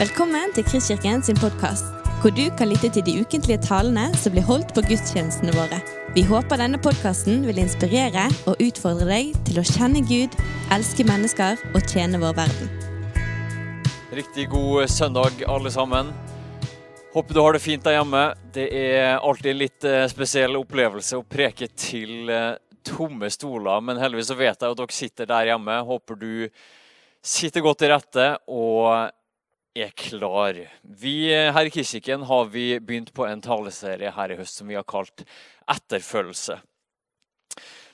Velkommen 0.00 0.48
til 0.56 0.64
Kristkirken 0.64 1.20
sin 1.20 1.36
podkast, 1.36 1.90
hvor 2.22 2.32
du 2.32 2.46
kan 2.56 2.70
lytte 2.70 2.88
til 2.88 3.02
de 3.04 3.18
ukentlige 3.20 3.60
talene 3.60 4.06
som 4.16 4.32
blir 4.32 4.46
holdt 4.48 4.70
på 4.72 4.80
gudstjenestene 4.86 5.52
våre. 5.52 5.76
Vi 6.16 6.22
håper 6.24 6.56
denne 6.56 6.80
podkasten 6.80 7.42
vil 7.44 7.60
inspirere 7.60 8.22
og 8.48 8.62
utfordre 8.64 9.10
deg 9.10 9.34
til 9.44 9.60
å 9.60 9.66
kjenne 9.68 10.00
Gud, 10.08 10.38
elske 10.72 11.04
mennesker 11.04 11.60
og 11.74 11.84
tjene 11.84 12.22
vår 12.22 12.32
verden. 12.40 12.72
Riktig 14.22 14.48
god 14.56 14.88
søndag, 14.88 15.44
alle 15.44 15.74
sammen. 15.76 16.16
Håper 17.12 17.36
du 17.36 17.44
har 17.44 17.60
det 17.60 17.64
fint 17.66 17.84
der 17.84 17.98
hjemme. 17.98 18.24
Det 18.56 18.70
er 18.72 19.18
alltid 19.18 19.52
en 19.52 19.62
litt 19.66 19.90
eh, 19.92 20.08
spesiell 20.08 20.56
opplevelse 20.64 21.20
å 21.20 21.28
preke 21.28 21.68
til 21.76 22.32
eh, 22.32 22.56
tomme 22.88 23.28
stoler, 23.28 23.84
men 23.84 24.00
heldigvis 24.00 24.32
så 24.32 24.40
vet 24.40 24.64
jeg 24.64 24.72
at 24.72 24.80
dere 24.80 25.00
sitter 25.02 25.34
der 25.36 25.52
hjemme. 25.52 25.80
Håper 25.92 26.24
du 26.24 26.32
sitter 27.20 27.68
godt 27.68 27.84
til 27.84 27.98
rette 27.98 28.30
og 28.48 29.10
er 29.74 29.90
klar. 29.94 30.56
Vi 30.82 31.30
her 31.30 31.66
i 31.66 31.70
Kirken 31.70 32.22
har 32.26 32.44
vi 32.50 32.80
begynt 32.80 33.12
på 33.14 33.26
en 33.26 33.40
taleserie 33.40 34.10
her 34.10 34.32
i 34.32 34.38
høst 34.40 34.58
som 34.60 34.68
vi 34.68 34.78
har 34.78 34.86
kalt 34.88 35.24
Etterfølgelse. 35.70 36.58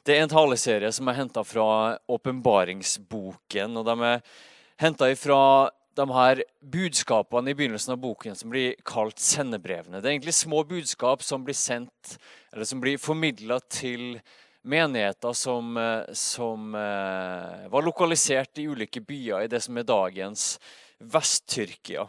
Det 0.07 0.15
er 0.15 0.23
en 0.23 0.31
taleserie 0.31 0.93
som 0.95 1.09
er 1.11 1.19
henta 1.19 1.43
fra 1.45 1.99
åpenbaringsboken. 2.09 3.77
og 3.77 3.85
De 3.85 3.97
er 4.07 4.23
henta 4.81 5.11
fra 5.19 5.41
de 5.97 6.07
her 6.13 6.43
budskapene 6.61 7.51
i 7.51 7.57
begynnelsen 7.57 7.95
av 7.97 8.01
boken 8.01 8.37
som 8.37 8.53
blir 8.53 8.77
kalt 8.87 9.19
sendebrevene. 9.19 10.01
Det 10.01 10.09
er 10.09 10.17
egentlig 10.17 10.37
små 10.37 10.63
budskap 10.69 11.25
som 11.25 11.45
blir 11.45 11.57
sendt, 11.57 12.17
eller 12.53 12.69
som 12.69 12.81
blir 12.81 13.01
formidla 13.01 13.59
til 13.69 14.21
menigheter 14.67 15.33
som, 15.37 15.77
som 16.13 16.75
eh, 16.75 17.69
var 17.71 17.87
lokalisert 17.87 18.59
i 18.59 18.67
ulike 18.67 19.01
byer 19.01 19.45
i 19.45 19.51
det 19.51 19.61
som 19.63 19.79
er 19.79 19.87
dagens 19.87 20.57
Vest-Tyrkia. 21.01 22.07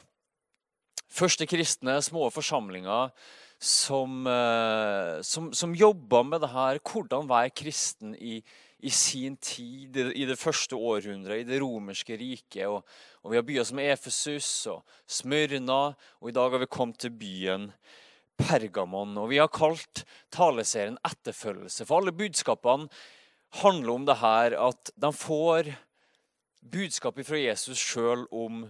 Første 1.07 1.47
kristne 1.49 1.97
små 2.03 2.27
forsamlinger 2.31 3.11
som, 3.59 4.27
eh, 4.27 5.21
som, 5.25 5.51
som 5.53 5.75
jobba 5.75 6.23
med 6.23 6.43
det 6.43 6.51
her. 6.53 6.79
Hvordan 6.83 7.29
være 7.29 7.55
kristen 7.57 8.15
i, 8.15 8.41
i 8.79 8.89
sin 8.93 9.37
tid, 9.37 9.97
i 9.97 10.25
det 10.29 10.37
første 10.39 10.77
århundret, 10.77 11.41
i 11.41 11.47
det 11.47 11.61
romerske 11.63 12.17
riket. 12.19 12.67
Og, 12.67 12.83
og 13.23 13.31
vi 13.31 13.39
har 13.39 13.47
byer 13.47 13.67
som 13.67 13.81
Efesus 13.81 14.49
og 14.71 14.83
Smyrna, 15.07 15.95
og 16.21 16.29
i 16.29 16.35
dag 16.35 16.53
har 16.53 16.63
vi 16.63 16.69
kommet 16.69 17.01
til 17.01 17.15
byen 17.17 17.71
Pergamon. 18.37 19.17
Og 19.17 19.31
vi 19.31 19.41
har 19.41 19.49
kalt 19.49 20.05
taleserien 20.31 20.99
'Etterfølgelse', 21.01 21.85
for 21.85 21.97
alle 21.97 22.13
budskapene 22.13 22.89
handler 23.63 23.93
om 23.93 24.05
det 24.05 24.17
her 24.21 24.53
at 24.59 24.91
de 24.95 25.11
får 25.13 25.73
budskapet 26.71 27.27
fra 27.27 27.39
Jesus 27.39 27.79
sjøl 27.81 28.25
om 28.33 28.65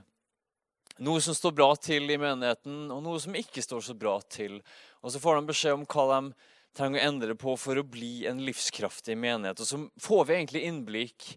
noe 1.04 1.22
som 1.22 1.36
står 1.38 1.54
bra 1.58 1.70
til 1.78 2.10
i 2.10 2.20
menigheten, 2.20 2.88
og 2.94 3.02
noe 3.06 3.22
som 3.22 3.36
ikke 3.38 3.62
står 3.64 3.84
så 3.86 3.96
bra 3.98 4.18
til. 4.34 4.60
Og 5.04 5.14
så 5.14 5.22
får 5.22 5.38
de 5.38 5.50
beskjed 5.52 5.78
om 5.78 5.86
hva 5.86 6.06
de 6.14 6.54
trenger 6.78 7.02
å 7.02 7.10
endre 7.10 7.36
på 7.38 7.56
for 7.58 7.80
å 7.80 7.86
bli 7.86 8.28
en 8.30 8.42
livskraftig 8.46 9.18
menighet. 9.18 9.62
Og 9.62 9.70
så 9.70 9.82
får 10.02 10.26
vi 10.26 10.38
egentlig 10.38 10.64
innblikk 10.70 11.28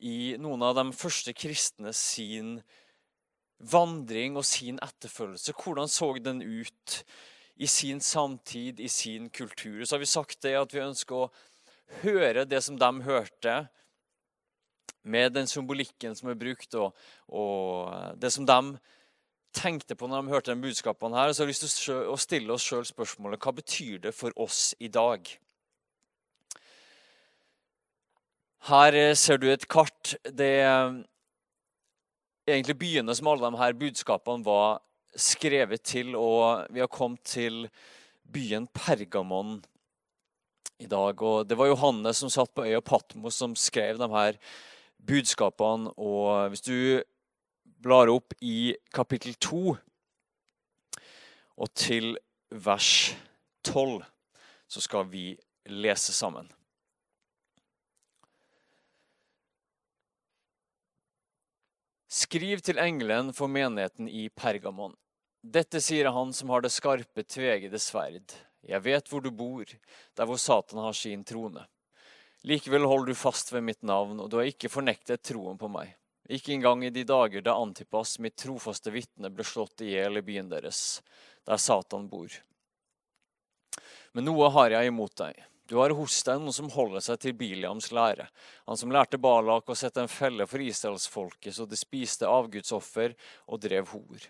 i 0.00 0.36
noen 0.40 0.64
av 0.64 0.76
de 0.78 0.86
første 0.96 1.34
kristne 1.36 1.92
sin 1.96 2.58
vandring 3.60 4.38
og 4.40 4.46
sin 4.48 4.80
etterfølgelse. 4.80 5.56
Hvordan 5.56 5.92
så 5.92 6.14
den 6.20 6.40
ut 6.40 7.02
i 7.60 7.68
sin 7.68 8.00
samtid, 8.00 8.80
i 8.80 8.88
sin 8.88 9.28
kultur? 9.28 9.84
Så 9.84 9.96
har 9.96 10.04
vi 10.04 10.08
sagt 10.08 10.40
det 10.44 10.56
at 10.56 10.72
vi 10.72 10.84
ønsker 10.84 11.26
å 11.26 11.30
høre 12.00 12.46
det 12.48 12.62
som 12.64 12.78
de 12.80 12.90
hørte 13.04 13.56
med 15.10 15.34
den 15.36 15.50
symbolikken 15.50 16.16
som 16.18 16.30
er 16.30 16.38
brukt, 16.38 16.74
og, 16.78 16.96
og, 17.28 18.16
det 18.20 18.32
som 18.34 18.46
de 18.48 18.78
tenkte 19.56 19.96
på 19.98 20.06
når 20.06 20.22
de 20.22 20.34
hørte 20.34 20.54
de 20.54 20.62
budskapene 20.62 21.18
her, 21.18 21.32
så 21.32 21.42
har 21.42 21.50
jeg 21.50 21.56
lyst 21.56 21.80
til 21.82 22.10
å 22.12 22.18
stille 22.20 22.54
oss 22.54 22.66
sjøl 22.66 22.86
spørsmålet 22.86 23.42
hva 23.42 23.54
betyr 23.56 23.98
det 24.06 24.14
for 24.14 24.34
oss 24.38 24.70
i 24.78 24.90
dag? 24.92 25.26
Her 28.68 28.94
eh, 28.94 29.16
ser 29.16 29.40
du 29.40 29.48
et 29.50 29.64
kart. 29.72 30.14
Det 30.26 30.52
er 30.60 31.00
egentlig 32.50 32.76
byene 32.80 33.14
som 33.16 33.30
alle 33.32 33.48
de 33.48 33.60
her 33.62 33.76
budskapene 33.80 34.44
var 34.46 34.80
skrevet 35.16 35.82
til, 35.82 36.14
og 36.16 36.68
vi 36.70 36.82
har 36.82 36.90
kommet 36.92 37.24
til 37.26 37.64
byen 38.30 38.68
Pergamon 38.74 39.58
i 40.80 40.88
dag. 40.90 41.22
Og 41.22 41.48
det 41.48 41.58
var 41.58 41.70
Johannes 41.70 42.20
som 42.22 42.32
satt 42.32 42.52
på 42.54 42.66
øya 42.68 42.82
Patmos, 42.84 43.38
som 43.40 43.56
skrev 43.58 43.98
de 44.00 44.10
her 44.12 44.38
budskapene. 45.06 45.92
Og 45.96 46.50
hvis 46.52 46.64
du 46.66 46.76
blar 47.80 48.10
opp 48.12 48.34
i 48.40 48.74
kapittel 48.94 49.34
2 49.40 49.76
og 51.60 51.74
til 51.76 52.14
vers 52.50 53.12
12, 53.64 54.00
så 54.70 54.80
skal 54.80 55.08
vi 55.10 55.34
lese 55.68 56.12
sammen. 56.16 56.48
Skriv 62.10 62.58
til 62.66 62.80
engelen 62.82 63.30
for 63.36 63.46
menigheten 63.46 64.08
i 64.10 64.28
Pergamon. 64.34 64.96
Dette 65.40 65.78
sier 65.80 66.10
han 66.12 66.32
som 66.36 66.50
har 66.50 66.64
det 66.64 66.72
skarpe, 66.74 67.22
tvegede 67.22 67.78
sverd. 67.80 68.34
Jeg 68.66 68.82
vet 68.84 69.06
hvor 69.08 69.22
du 69.24 69.30
bor, 69.30 69.64
der 69.64 70.26
hvor 70.28 70.40
Satan 70.40 70.82
har 70.82 70.96
sin 70.96 71.22
trone. 71.24 71.62
Likevel 72.48 72.86
holder 72.88 73.12
du 73.12 73.18
fast 73.18 73.52
ved 73.52 73.64
mitt 73.66 73.82
navn, 73.84 74.20
og 74.20 74.30
du 74.30 74.38
har 74.40 74.48
ikke 74.48 74.70
fornektet 74.72 75.22
troen 75.28 75.58
på 75.60 75.68
meg. 75.68 75.92
Ikke 76.30 76.54
engang 76.54 76.84
i 76.86 76.92
de 76.94 77.02
dager 77.04 77.42
da 77.44 77.56
Antipas, 77.58 78.18
mitt 78.22 78.38
trofaste 78.40 78.92
vitne, 78.94 79.32
ble 79.34 79.44
slått 79.44 79.82
i 79.84 79.90
hjel 79.92 80.20
i 80.20 80.24
byen 80.24 80.48
deres, 80.48 81.02
der 81.44 81.60
Satan 81.60 82.06
bor. 82.08 82.32
Men 84.14 84.26
noe 84.26 84.48
har 84.54 84.72
jeg 84.72 84.88
imot 84.88 85.16
deg. 85.20 85.36
Du 85.70 85.76
har 85.78 85.92
hos 85.94 86.16
deg 86.26 86.40
noen 86.40 86.54
som 86.54 86.70
holder 86.72 87.02
seg 87.04 87.20
til 87.22 87.36
Biliams 87.38 87.92
lære, 87.94 88.24
han 88.66 88.78
som 88.78 88.90
lærte 88.90 89.20
Balak 89.22 89.68
å 89.70 89.76
sette 89.78 90.02
en 90.02 90.10
felle 90.10 90.48
for 90.50 90.62
israelsfolket 90.64 91.54
så 91.54 91.66
de 91.68 91.78
spiste 91.78 92.26
avgudsoffer 92.26 93.14
og 93.46 93.60
drev 93.62 93.92
hor. 93.92 94.24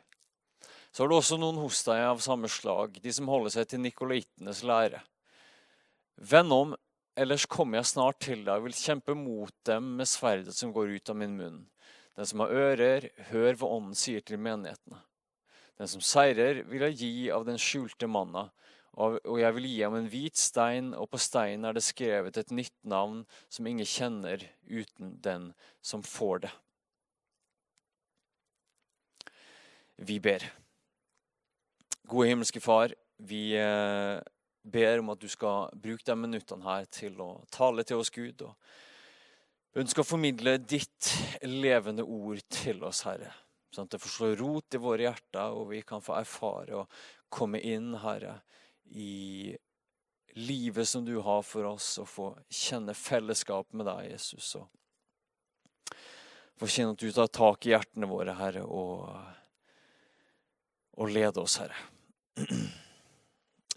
Så 0.93 1.05
har 1.05 1.09
du 1.09 1.17
også 1.17 1.39
noen 1.41 1.63
hos 1.63 1.81
deg 1.87 2.03
av 2.11 2.21
samme 2.21 2.51
slag, 2.53 2.99
de 3.01 3.15
som 3.15 3.31
holder 3.31 3.55
seg 3.55 3.71
til 3.71 3.81
nikolaitenes 3.87 4.61
lære. 4.69 5.01
Venn 6.21 6.53
om 6.53 6.75
Ellers 7.19 7.47
kommer 7.51 7.81
jeg 7.81 7.91
snart 7.91 8.21
til 8.23 8.45
deg 8.47 8.61
og 8.61 8.69
vil 8.69 8.77
kjempe 8.77 9.17
mot 9.19 9.55
dem 9.67 9.97
med 9.99 10.09
sverdet 10.09 10.55
som 10.57 10.73
går 10.75 10.95
ut 10.97 11.11
av 11.11 11.19
min 11.19 11.37
munn. 11.37 11.61
Den 12.17 12.29
som 12.29 12.43
har 12.45 12.55
ører, 12.55 13.09
hør 13.31 13.57
hva 13.59 13.71
Ånden 13.79 13.99
sier 13.99 14.23
til 14.25 14.41
menighetene. 14.43 15.01
Den 15.81 15.89
som 15.89 16.03
seirer, 16.05 16.63
vil 16.69 16.85
jeg 16.91 16.99
gi 17.01 17.29
av 17.33 17.47
den 17.49 17.59
skjulte 17.61 18.09
manna, 18.11 18.51
og 19.01 19.39
jeg 19.41 19.55
vil 19.57 19.69
gi 19.71 19.77
ham 19.81 19.95
en 19.97 20.09
hvit 20.13 20.37
stein, 20.37 20.91
og 20.93 21.09
på 21.13 21.21
steinen 21.23 21.65
er 21.65 21.77
det 21.77 21.85
skrevet 21.87 22.37
et 22.37 22.51
nytt 22.53 22.75
navn 22.85 23.23
som 23.49 23.69
ingen 23.71 23.89
kjenner 23.89 24.43
uten 24.67 25.15
den 25.25 25.53
som 25.81 26.03
får 26.05 26.45
det. 26.45 26.51
Vi 30.01 30.19
ber. 30.21 30.45
Gode 32.11 32.29
himmelske 32.29 32.61
Far, 32.61 32.93
vi 33.17 33.55
eh, 33.57 34.21
ber 34.63 35.01
om 35.01 35.13
at 35.15 35.21
du 35.21 35.29
skal 35.31 35.71
bruke 35.75 36.05
de 36.07 36.17
minuttene 36.19 36.67
her 36.67 36.89
til 36.93 37.21
å 37.23 37.33
tale 37.53 37.85
til 37.87 38.03
oss, 38.03 38.11
Gud. 38.13 38.43
og 38.43 38.55
ønsker 39.81 40.03
å 40.03 40.09
formidle 40.09 40.57
ditt 40.59 41.13
levende 41.47 42.05
ord 42.05 42.43
til 42.51 42.83
oss, 42.85 43.05
Herre. 43.07 43.33
Sånn 43.71 43.87
at 43.87 43.95
det 43.95 44.03
får 44.03 44.15
slå 44.17 44.31
rot 44.41 44.75
i 44.75 44.83
våre 44.83 45.07
hjerter, 45.07 45.55
og 45.55 45.71
vi 45.71 45.83
kan 45.87 46.03
få 46.03 46.17
erfare 46.19 46.83
og 46.83 47.03
komme 47.31 47.61
inn, 47.63 47.93
Herre, 48.03 48.41
i 48.91 49.55
livet 50.39 50.89
som 50.89 51.05
du 51.07 51.17
har 51.23 51.43
for 51.47 51.69
oss, 51.71 51.93
og 52.03 52.11
få 52.11 52.29
kjenne 52.51 52.95
fellesskap 52.99 53.71
med 53.73 53.87
deg, 53.87 54.11
Jesus. 54.11 54.57
Og 54.59 54.67
få 56.59 56.71
kjenne 56.71 56.97
at 56.97 57.03
du 57.03 57.11
tar 57.15 57.31
tak 57.31 57.67
i 57.67 57.75
hjertene 57.77 58.11
våre, 58.11 58.35
Herre, 58.41 58.67
og, 58.67 59.07
og 60.99 61.15
lede 61.15 61.47
oss, 61.47 61.61
Herre. 61.63 61.79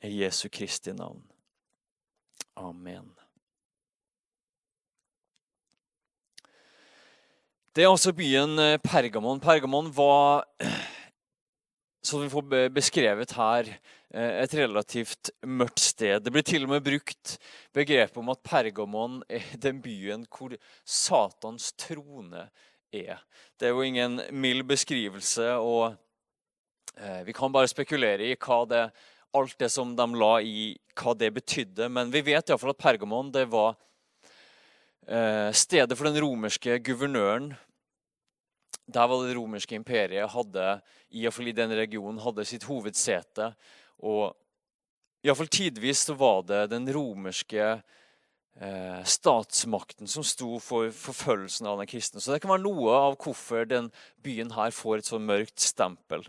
I 0.04 0.10
Jesu 0.10 0.50
Kristi 0.50 0.94
navn. 0.94 1.22
Amen. 2.54 3.14
Det 7.74 7.86
er 7.86 7.90
altså 7.90 8.12
byen 8.14 8.60
eh, 8.60 8.78
Pergamon. 8.84 9.40
Pergamon 9.40 9.88
var, 9.96 10.44
som 12.08 12.22
vi 12.22 12.28
får 12.30 12.68
beskrevet 12.76 13.32
her, 13.38 13.72
eh, 14.12 14.44
et 14.44 14.58
relativt 14.60 15.32
mørkt 15.48 15.80
sted. 15.80 16.20
Det 16.20 16.36
blir 16.36 16.44
til 16.46 16.68
og 16.68 16.76
med 16.76 16.84
brukt 16.84 17.38
begrepet 17.74 18.20
om 18.20 18.36
at 18.36 18.44
Pergamon 18.44 19.22
er 19.32 19.56
den 19.56 19.80
byen 19.82 20.28
hvor 20.28 20.58
Satans 20.84 21.72
trone 21.80 22.50
er. 22.92 23.24
Det 23.56 23.72
er 23.72 23.74
jo 23.74 23.88
ingen 23.88 24.20
mild 24.36 24.68
beskrivelse, 24.68 25.48
og 25.64 25.96
eh, 27.00 27.24
vi 27.24 27.40
kan 27.40 27.56
bare 27.56 27.72
spekulere 27.72 28.34
i 28.34 28.36
hva 28.36 28.62
det 28.68 28.84
er 28.84 29.10
alt 29.34 29.58
det 29.60 29.70
som 29.74 29.96
de 29.98 30.08
la 30.16 30.34
i 30.42 30.74
hva 31.00 31.16
det 31.18 31.32
betydde. 31.34 31.90
Men 31.90 32.12
vi 32.14 32.24
vet 32.26 32.50
iallfall 32.50 32.74
at 32.74 32.82
Pergamon 32.82 33.32
det 33.34 33.46
var 33.52 33.74
eh, 35.08 35.50
stedet 35.56 35.98
for 35.98 36.10
den 36.10 36.22
romerske 36.24 36.80
guvernøren 36.86 37.54
Der 38.86 39.08
var 39.08 39.24
det 39.24 39.36
romerske 39.38 39.78
imperiet 39.80 40.30
hadde, 40.30 40.82
i, 41.10 41.24
i 41.26 41.52
den 41.56 41.72
regionen 41.72 42.20
hadde 42.20 42.44
sitt 42.46 42.66
hovedsete. 42.68 43.54
Og 44.04 44.34
iallfall 45.24 45.48
tidvis 45.48 46.04
så 46.10 46.18
var 46.20 46.44
det 46.44 46.66
den 46.74 46.90
romerske 46.92 47.64
eh, 48.60 49.02
statsmakten 49.08 50.08
som 50.08 50.26
sto 50.28 50.60
for 50.60 50.92
forfølgelsen 50.92 51.70
av 51.70 51.80
den 51.80 51.88
kristne. 51.88 52.20
Så 52.20 52.34
det 52.34 52.42
kan 52.44 52.52
være 52.52 52.66
noe 52.66 52.98
av 53.08 53.18
hvorfor 53.24 53.64
den 53.70 53.88
byen 54.24 54.52
her 54.52 54.76
får 54.76 55.00
et 55.00 55.12
så 55.14 55.22
mørkt 55.22 55.64
stempel. 55.64 56.28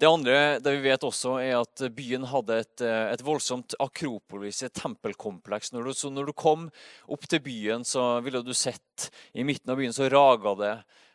Det 0.00 0.08
andre 0.08 0.36
det 0.62 0.72
vi 0.76 0.88
vet 0.88 1.04
også 1.04 1.34
er 1.42 1.58
at 1.58 1.82
byen 1.96 2.24
hadde 2.30 2.60
et, 2.62 2.84
eh, 2.84 3.10
et 3.12 3.24
voldsomt 3.24 3.76
akropolis, 3.82 4.62
et 4.64 4.76
tempelkompleks. 4.76 5.74
Når 5.74 5.90
du, 5.90 5.92
så 5.96 6.10
når 6.12 6.30
du 6.30 6.36
kom 6.36 6.68
opp 7.08 7.28
til 7.28 7.42
byen, 7.44 7.84
så 7.84 8.22
ville 8.24 8.42
du 8.46 8.54
sett 8.56 9.10
i 9.34 9.44
midten 9.44 9.72
av 9.72 9.80
byen 9.80 9.94
så 9.96 10.08
raga 10.12 10.54
det 10.60 10.72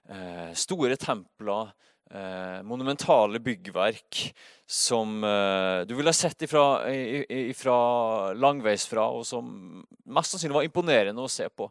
eh, 0.10 0.52
store 0.58 0.98
templer, 1.02 1.72
eh, 2.12 2.62
monumentale 2.64 3.42
byggverk 3.44 4.22
som 4.66 5.24
eh, 5.24 5.86
du 5.90 5.96
ville 5.98 6.14
sett 6.14 6.46
ifra, 6.46 6.66
ifra 6.94 7.78
langveisfra, 8.34 9.08
og 9.10 9.26
som 9.28 9.84
mest 10.06 10.36
sannsynlig 10.36 10.60
var 10.60 10.70
imponerende 10.70 11.26
å 11.26 11.32
se 11.32 11.50
på. 11.50 11.70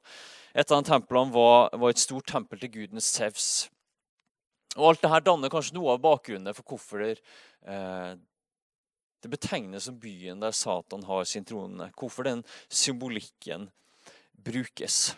Et 0.55 0.71
av 0.71 0.83
de 0.83 0.91
templene 0.91 1.35
var, 1.35 1.71
var 1.75 1.91
et 1.91 2.03
stort 2.03 2.29
tempel 2.31 2.61
til 2.63 2.75
guden 2.77 3.03
Sevs. 3.03 3.69
Og 4.77 4.89
Alt 4.91 5.05
dette 5.05 5.21
danner 5.27 5.53
kanskje 5.53 5.77
noe 5.77 5.95
av 5.95 6.03
bakgrunnen 6.03 6.55
for 6.57 6.75
hvorfor 6.75 7.05
det, 7.05 7.19
eh, 7.67 8.15
det 9.23 9.31
betegnes 9.31 9.87
som 9.87 9.99
byen 10.01 10.41
der 10.43 10.53
Satan 10.53 11.05
har 11.07 11.25
sin 11.25 11.45
trone. 11.45 11.91
Hvorfor 11.97 12.27
den 12.27 12.45
symbolikken 12.69 13.71
brukes. 14.35 15.15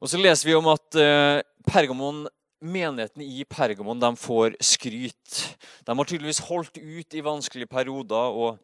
Og 0.00 0.08
Så 0.08 0.18
leser 0.18 0.48
vi 0.48 0.56
om 0.56 0.66
at 0.72 0.96
eh, 0.96 1.42
Pergamon, 1.68 2.26
menigheten 2.60 3.22
i 3.22 3.44
Pergamon 3.44 4.00
de 4.00 4.10
får 4.16 4.56
skryt. 4.64 5.56
De 5.84 5.96
har 5.96 6.08
tydeligvis 6.08 6.42
holdt 6.48 6.80
ut 6.80 7.14
i 7.14 7.24
vanskelige 7.24 7.68
perioder. 7.68 8.32
og 8.32 8.58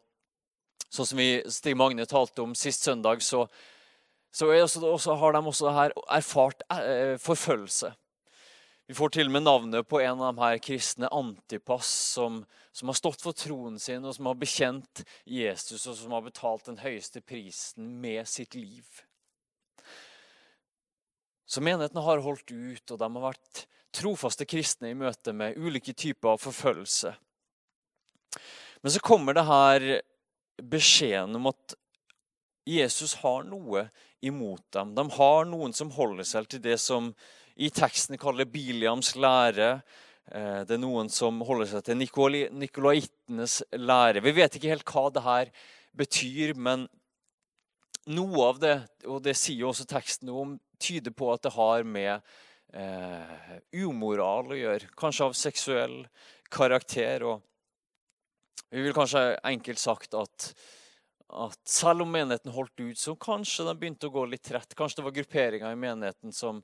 Sånn 0.89 1.05
som 1.05 1.21
vi, 1.21 1.43
Stig 1.51 1.77
Magne 1.77 2.07
talte 2.09 2.41
om 2.41 2.55
sist 2.55 2.83
søndag, 2.83 3.21
så, 3.21 3.45
så 4.33 4.49
også, 4.49 4.81
også 4.87 5.15
har 5.21 5.35
de 5.35 5.41
også 5.45 5.73
her 5.75 5.95
erfart 6.09 6.63
eh, 6.73 7.17
forfølgelse. 7.21 7.93
Vi 8.87 8.95
får 8.95 9.09
til 9.11 9.27
og 9.27 9.33
med 9.35 9.43
navnet 9.43 9.87
på 9.87 9.99
en 9.99 10.21
av 10.21 10.29
de 10.31 10.39
her 10.39 10.57
kristne, 10.63 11.09
Antipas, 11.11 11.89
som, 12.15 12.39
som, 12.71 12.87
har 12.87 12.95
stått 12.95 13.19
for 13.19 13.35
troen 13.35 13.75
sin, 13.83 14.05
og 14.07 14.15
som 14.15 14.29
har 14.29 14.37
bekjent 14.39 15.01
Jesus, 15.27 15.83
og 15.91 15.97
som 15.99 16.13
har 16.15 16.23
betalt 16.23 16.69
den 16.69 16.79
høyeste 16.79 17.19
prisen 17.19 17.89
med 17.99 18.23
sitt 18.31 18.55
liv. 18.55 18.87
Så 21.43 21.59
menigheten 21.59 21.99
har 21.99 22.23
holdt 22.23 22.51
ut, 22.51 22.93
og 22.93 23.01
de 23.01 23.09
har 23.17 23.25
vært 23.25 23.65
trofaste 23.97 24.47
kristne 24.47 24.93
i 24.93 24.95
møte 24.95 25.33
med 25.35 25.59
ulike 25.59 25.91
typer 25.91 26.37
av 26.37 26.45
forfølgelse. 26.45 27.11
Men 28.79 28.93
så 28.93 29.01
kommer 29.03 29.35
det 29.35 29.43
her 29.49 29.87
beskjeden 30.63 31.35
om 31.35 31.49
at 31.51 31.75
Jesus 32.67 33.17
har 33.19 33.43
noe 33.47 33.89
imot 34.23 34.63
dem. 34.71 34.95
De 34.95 35.05
har 35.17 35.43
noen 35.51 35.75
som 35.75 35.91
holder 35.91 36.27
seg 36.27 36.47
til 36.51 36.63
det 36.63 36.79
som 36.83 37.11
i 37.57 37.69
teksten 37.73 38.19
kaller 38.21 38.45
Biliams 38.49 39.15
lære. 39.17 39.81
Eh, 40.31 40.61
det 40.67 40.77
er 40.77 40.81
noen 40.81 41.09
som 41.09 41.41
holder 41.45 41.71
seg 41.71 41.87
til 41.87 41.99
nikolaittenes 41.99 43.61
lære. 43.73 44.23
Vi 44.25 44.35
vet 44.37 44.57
ikke 44.57 44.73
helt 44.75 44.93
hva 44.93 45.07
det 45.13 45.25
her 45.25 45.51
betyr, 45.97 46.53
men 46.53 46.85
noe 48.13 48.45
av 48.51 48.59
det, 48.61 48.75
og 49.09 49.23
det 49.25 49.35
sier 49.39 49.67
også 49.67 49.87
teksten 49.89 50.31
om, 50.31 50.55
tyder 50.79 51.13
på 51.15 51.31
at 51.33 51.43
det 51.47 51.55
har 51.57 51.83
med 51.87 52.13
eh, 52.77 53.53
umoral 53.83 54.53
å 54.53 54.59
gjøre. 54.59 54.91
Kanskje 54.99 55.27
av 55.27 55.37
seksuell 55.37 56.01
karakter. 56.53 57.25
og 57.25 57.41
Vi 58.69 58.83
vil 58.85 58.95
kanskje 58.95 59.39
enkelt 59.47 59.81
sagt 59.81 60.13
at, 60.17 60.51
at 61.27 61.59
selv 61.67 62.05
om 62.05 62.13
menigheten 62.13 62.53
holdt 62.55 62.77
ut, 62.79 62.99
så 62.99 63.17
kanskje 63.19 63.65
den 63.67 63.81
begynte 63.81 64.11
å 64.11 64.15
gå 64.15 64.27
litt 64.29 64.45
trett. 64.47 64.77
Kanskje 64.77 65.01
det 65.01 65.07
var 65.09 65.17
grupperinger 65.17 65.73
i 65.73 65.81
menigheten 65.87 66.35
som, 66.35 66.61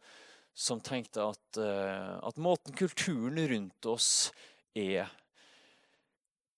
som 0.54 0.82
tenkte 0.84 1.26
at, 1.26 1.60
uh, 1.60 2.22
at 2.22 2.40
måten 2.42 2.76
kulturen 2.78 3.42
rundt 3.50 3.90
oss 3.90 4.32
er 4.78 5.10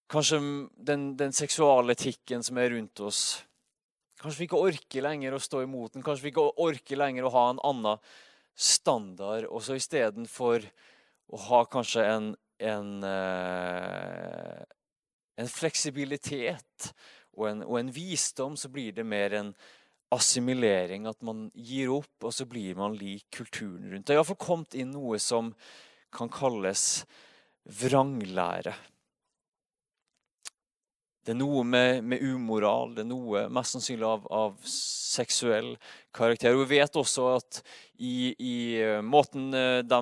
Kanskje 0.05 0.37
den, 0.85 1.15
den 1.17 1.31
seksualetikken 1.33 2.43
som 2.45 2.59
er 2.61 2.69
rundt 2.75 2.99
oss 3.01 3.21
Kanskje 4.21 4.39
vi 4.39 4.47
ikke 4.47 4.61
orker 4.61 5.03
lenger 5.05 5.35
å 5.35 5.41
stå 5.43 5.61
imot 5.65 5.93
den. 5.93 6.03
Kanskje 6.05 6.25
vi 6.25 6.31
ikke 6.31 6.47
orker 6.63 6.97
lenger 6.97 7.27
å 7.27 7.33
ha 7.35 7.43
en 7.51 7.59
annen 7.67 7.99
standard. 8.55 9.45
Og 9.51 9.61
så 9.61 9.75
istedenfor 9.77 10.63
å 11.29 11.41
ha 11.49 11.59
kanskje 11.69 12.05
en, 12.07 12.29
en, 12.63 12.91
uh, 13.03 14.63
en 15.41 15.51
fleksibilitet 15.51 16.89
og 17.35 17.49
en, 17.49 17.65
og 17.67 17.79
en, 17.81 17.91
visdom, 17.91 18.55
så 18.57 18.71
blir 18.71 18.95
det 18.95 19.05
mer 19.05 19.35
en 19.35 19.51
assimilering, 20.13 21.07
at 21.09 21.21
man 21.25 21.47
gir 21.53 21.93
opp, 21.95 22.13
og 22.23 22.33
så 22.33 22.45
blir 22.49 22.77
man 22.77 22.97
lik 22.97 23.25
kulturen 23.33 23.89
rundt. 23.91 24.05
Det 24.05 24.13
har 24.13 24.21
iallfall 24.21 24.41
kommet 24.41 24.77
inn 24.77 24.93
noe 24.93 25.19
som 25.21 25.53
kan 26.15 26.29
kalles 26.31 27.05
vranglære. 27.65 28.75
Det 31.25 31.33
er 31.33 31.39
noe 31.39 31.63
med, 31.65 32.03
med, 32.05 32.21
umoral, 32.21 32.93
det 32.93 33.01
er 33.01 33.09
noe 33.09 33.47
mest 33.49 33.73
sannsynlig 33.73 34.05
av, 34.05 34.27
av 34.29 34.59
seksuell 34.69 35.71
karakter. 36.13 36.53
Og 36.53 36.67
Vi 36.67 36.77
vet 36.77 36.99
også 37.01 37.31
at 37.39 37.61
i, 37.97 38.35
i 38.37 38.55
eh, 38.77 39.01
måten 39.01 39.49
eh, 39.57 39.79
de 39.81 40.01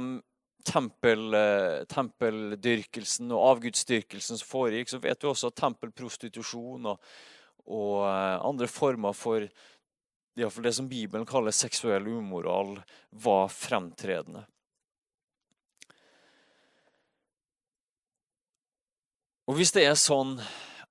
tempel, 0.68 1.30
eh, 1.40 1.86
tempeldyrkelsen 1.88 3.32
og 3.32 3.46
avgudsdyrkelsen 3.54 4.42
som 4.42 4.50
foregikk, 4.50 4.92
så 4.92 5.00
vet 5.04 5.24
vi 5.24 5.32
også 5.32 5.54
at 5.54 5.62
tempelprostitusjon 5.64 6.92
og, 6.92 7.16
og 7.72 8.04
andre 8.04 8.68
former 8.68 9.16
for 9.16 9.48
iallfall 10.40 10.66
det 10.66 10.74
som 10.78 10.90
Bibelen 10.90 11.26
kaller 11.30 11.54
seksuell 11.54 12.08
umoral, 12.08 12.80
var 13.10 13.52
fremtredende. 13.54 14.46
Og 19.48 19.58
Hvis 19.60 19.74
det 19.76 19.84
er 19.86 20.00
sånn 20.00 20.38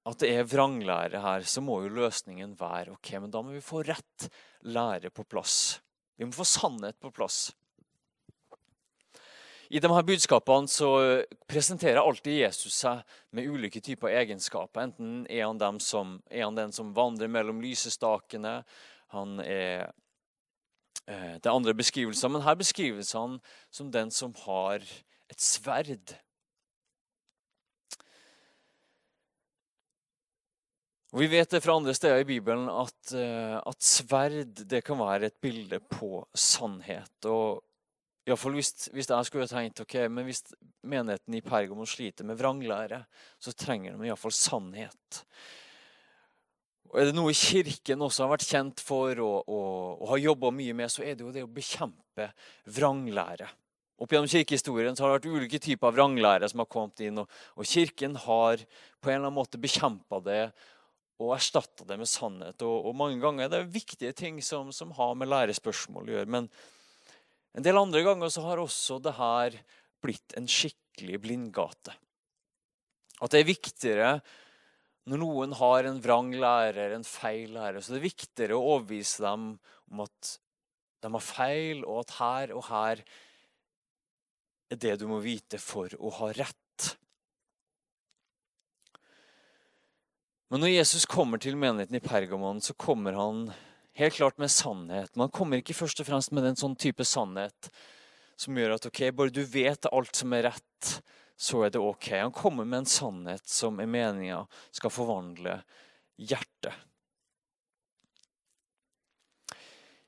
at 0.03 0.19
det 0.21 0.29
er 0.35 0.47
vranglære 0.49 1.23
her, 1.23 1.47
så 1.47 1.63
må 1.65 1.81
jo 1.85 1.95
løsningen 1.95 2.57
være 2.59 2.93
ok, 2.97 3.15
men 3.23 3.33
da 3.33 3.41
må 3.43 3.55
vi 3.55 3.65
få 3.65 3.85
rett 3.87 4.29
lære 4.67 5.13
på 5.15 5.25
plass. 5.25 5.81
Vi 6.19 6.27
må 6.27 6.35
få 6.37 6.47
sannhet 6.47 6.99
på 7.01 7.11
plass. 7.15 7.49
I 9.73 9.81
de 9.81 9.89
her 9.89 10.05
budskapene 10.05 10.69
så 10.69 10.89
presenterer 11.49 12.03
alltid 12.03 12.43
Jesus 12.43 12.75
seg 12.83 13.01
med 13.33 13.47
ulike 13.49 13.81
typer 13.81 14.13
egenskaper. 14.13 14.85
Enten 14.85 15.23
er 15.33 15.47
han, 15.47 15.79
som, 15.81 16.19
er 16.29 16.45
han 16.45 16.59
den 16.59 16.75
som 16.77 16.91
vandrer 16.93 17.31
mellom 17.33 17.63
lysestakene, 17.65 18.59
han 19.13 19.39
er 19.45 19.93
eh, 21.07 21.39
Det 21.43 21.53
andre 21.53 21.75
beskrivelser, 21.77 22.33
men 22.33 22.45
her 22.45 22.59
beskrives 22.59 23.13
han 23.17 23.39
som 23.71 23.91
den 23.93 24.11
som 24.11 24.35
har 24.45 24.83
et 24.83 25.41
sverd. 25.41 26.15
Og 31.13 31.21
Vi 31.21 31.29
vet 31.29 31.51
det 31.53 31.61
fra 31.61 31.77
andre 31.77 31.93
steder 31.97 32.23
i 32.23 32.29
Bibelen 32.29 32.71
at, 32.73 33.13
eh, 33.13 33.59
at 33.61 33.85
sverd 33.85 34.65
det 34.69 34.85
kan 34.85 35.01
være 35.01 35.29
et 35.29 35.41
bilde 35.45 35.81
på 35.93 36.25
sannhet. 36.33 37.13
Og 37.29 37.61
Iallfall 38.23 38.55
hvis, 38.55 38.87
hvis 38.95 39.11
jeg 39.11 39.27
skulle 39.27 39.49
tenkt 39.51 39.83
ok, 39.83 39.97
men 40.07 40.29
hvis 40.29 40.45
menigheten 40.87 41.35
i 41.35 41.43
Pergamon 41.43 41.89
sliter 41.91 42.27
med 42.27 42.39
vranglære, 42.39 43.01
så 43.43 43.55
trenger 43.59 43.97
de 43.99 44.07
iallfall 44.07 44.35
sannhet. 44.37 45.25
Og 46.93 47.01
Er 47.01 47.09
det 47.09 47.17
noe 47.17 47.33
Kirken 47.33 48.05
også 48.05 48.27
har 48.27 48.35
vært 48.35 48.45
kjent 48.45 48.83
for 48.85 49.17
og, 49.25 49.49
og, 49.49 50.03
og 50.03 50.11
har 50.13 50.25
jobba 50.27 50.51
mye 50.53 50.77
med, 50.77 50.93
så 50.93 51.05
er 51.07 51.17
det 51.17 51.25
jo 51.25 51.33
det 51.33 51.45
å 51.47 51.49
bekjempe 51.51 52.29
vranglære. 52.69 53.49
Opp 54.03 54.13
gjennom 54.13 54.29
kirkehistorien 54.29 54.97
så 54.99 55.05
har 55.05 55.13
det 55.13 55.21
vært 55.21 55.31
ulike 55.31 55.61
typer 55.63 55.89
av 55.89 55.97
vranglære 55.97 56.49
som 56.51 56.61
har 56.61 56.69
kommet 56.69 57.01
inn. 57.07 57.23
Og, 57.23 57.41
og 57.57 57.69
Kirken 57.69 58.19
har 58.25 58.61
på 59.01 59.09
en 59.09 59.15
eller 59.15 59.29
annen 59.29 59.39
måte 59.39 59.61
bekjempa 59.63 60.21
det 60.27 60.43
og 61.23 61.33
erstatta 61.37 61.87
det 61.87 61.99
med 62.01 62.11
sannhet. 62.11 62.65
Og, 62.67 62.89
og, 62.91 62.97
mange 62.99 63.21
ganger 63.23 63.47
er 63.47 63.53
det 63.55 63.73
viktige 63.73 64.13
ting 64.17 64.43
som, 64.45 64.73
som, 64.75 64.93
har 64.99 65.15
med 65.17 65.31
lærespørsmål 65.31 66.09
å 66.09 66.17
gjøre. 66.17 66.33
Men 66.35 66.51
en 67.57 67.65
del 67.65 67.79
andre 67.79 68.03
ganger 68.05 68.33
så 68.33 68.45
har 68.49 68.61
også 68.61 68.99
det 69.05 69.15
her 69.17 69.59
blitt 70.03 70.35
en 70.37 70.51
skikkelig 70.51 71.21
blindgate. 71.23 71.95
At 73.23 73.33
det 73.33 73.43
er 73.43 73.53
viktigere 73.53 74.15
når 75.11 75.19
noen 75.19 75.55
har 75.59 75.89
en 75.89 75.99
vrang 76.03 76.31
lærer, 76.39 76.95
en 76.95 77.07
feil 77.07 77.57
lærer, 77.57 77.83
så 77.83 77.95
det 77.95 78.01
er 78.03 78.09
viktigere 78.11 78.59
å 78.59 78.77
overbevise 78.77 79.25
dem 79.25 79.49
om 79.91 80.03
at 80.05 80.35
de 81.03 81.11
har 81.11 81.25
feil, 81.27 81.83
og 81.83 82.05
at 82.05 82.17
her 82.21 82.53
og 82.55 82.67
her 82.69 83.03
er 84.73 84.81
det 84.81 84.95
du 85.01 85.09
må 85.11 85.19
vite 85.25 85.59
for 85.61 85.91
å 85.99 86.13
ha 86.21 86.31
rett. 86.39 86.93
Men 90.53 90.63
når 90.63 90.75
Jesus 90.75 91.09
kommer 91.09 91.41
til 91.41 91.57
menigheten 91.57 91.97
i 91.97 92.05
Pergamon, 92.05 92.61
så 92.61 92.77
kommer 92.77 93.17
han 93.17 93.47
helt 93.99 94.15
klart 94.15 94.39
med 94.39 94.53
sannhet. 94.53 95.11
Men 95.15 95.27
han 95.27 95.35
kommer 95.35 95.61
ikke 95.63 95.77
først 95.77 96.03
og 96.05 96.09
fremst 96.09 96.33
med 96.33 96.45
den 96.45 96.59
sånn 96.61 96.77
type 96.77 97.07
sannhet 97.09 97.71
som 98.37 98.57
gjør 98.57 98.77
at 98.77 98.87
ok, 98.89 99.01
bare 99.17 99.35
du 99.35 99.43
vet 99.49 99.89
alt 99.93 100.17
som 100.19 100.33
er 100.37 100.51
rett, 100.51 100.93
så 101.37 101.65
er 101.67 101.75
det 101.75 101.83
ok. 101.83 102.09
Han 102.19 102.35
kommer 102.35 102.69
med 102.69 102.83
en 102.83 102.91
sannhet 102.91 103.47
som 103.49 103.81
er 103.83 103.91
meninga 103.91 104.45
skal 104.71 104.93
forvandle 104.95 105.61
hjertet. 106.21 106.75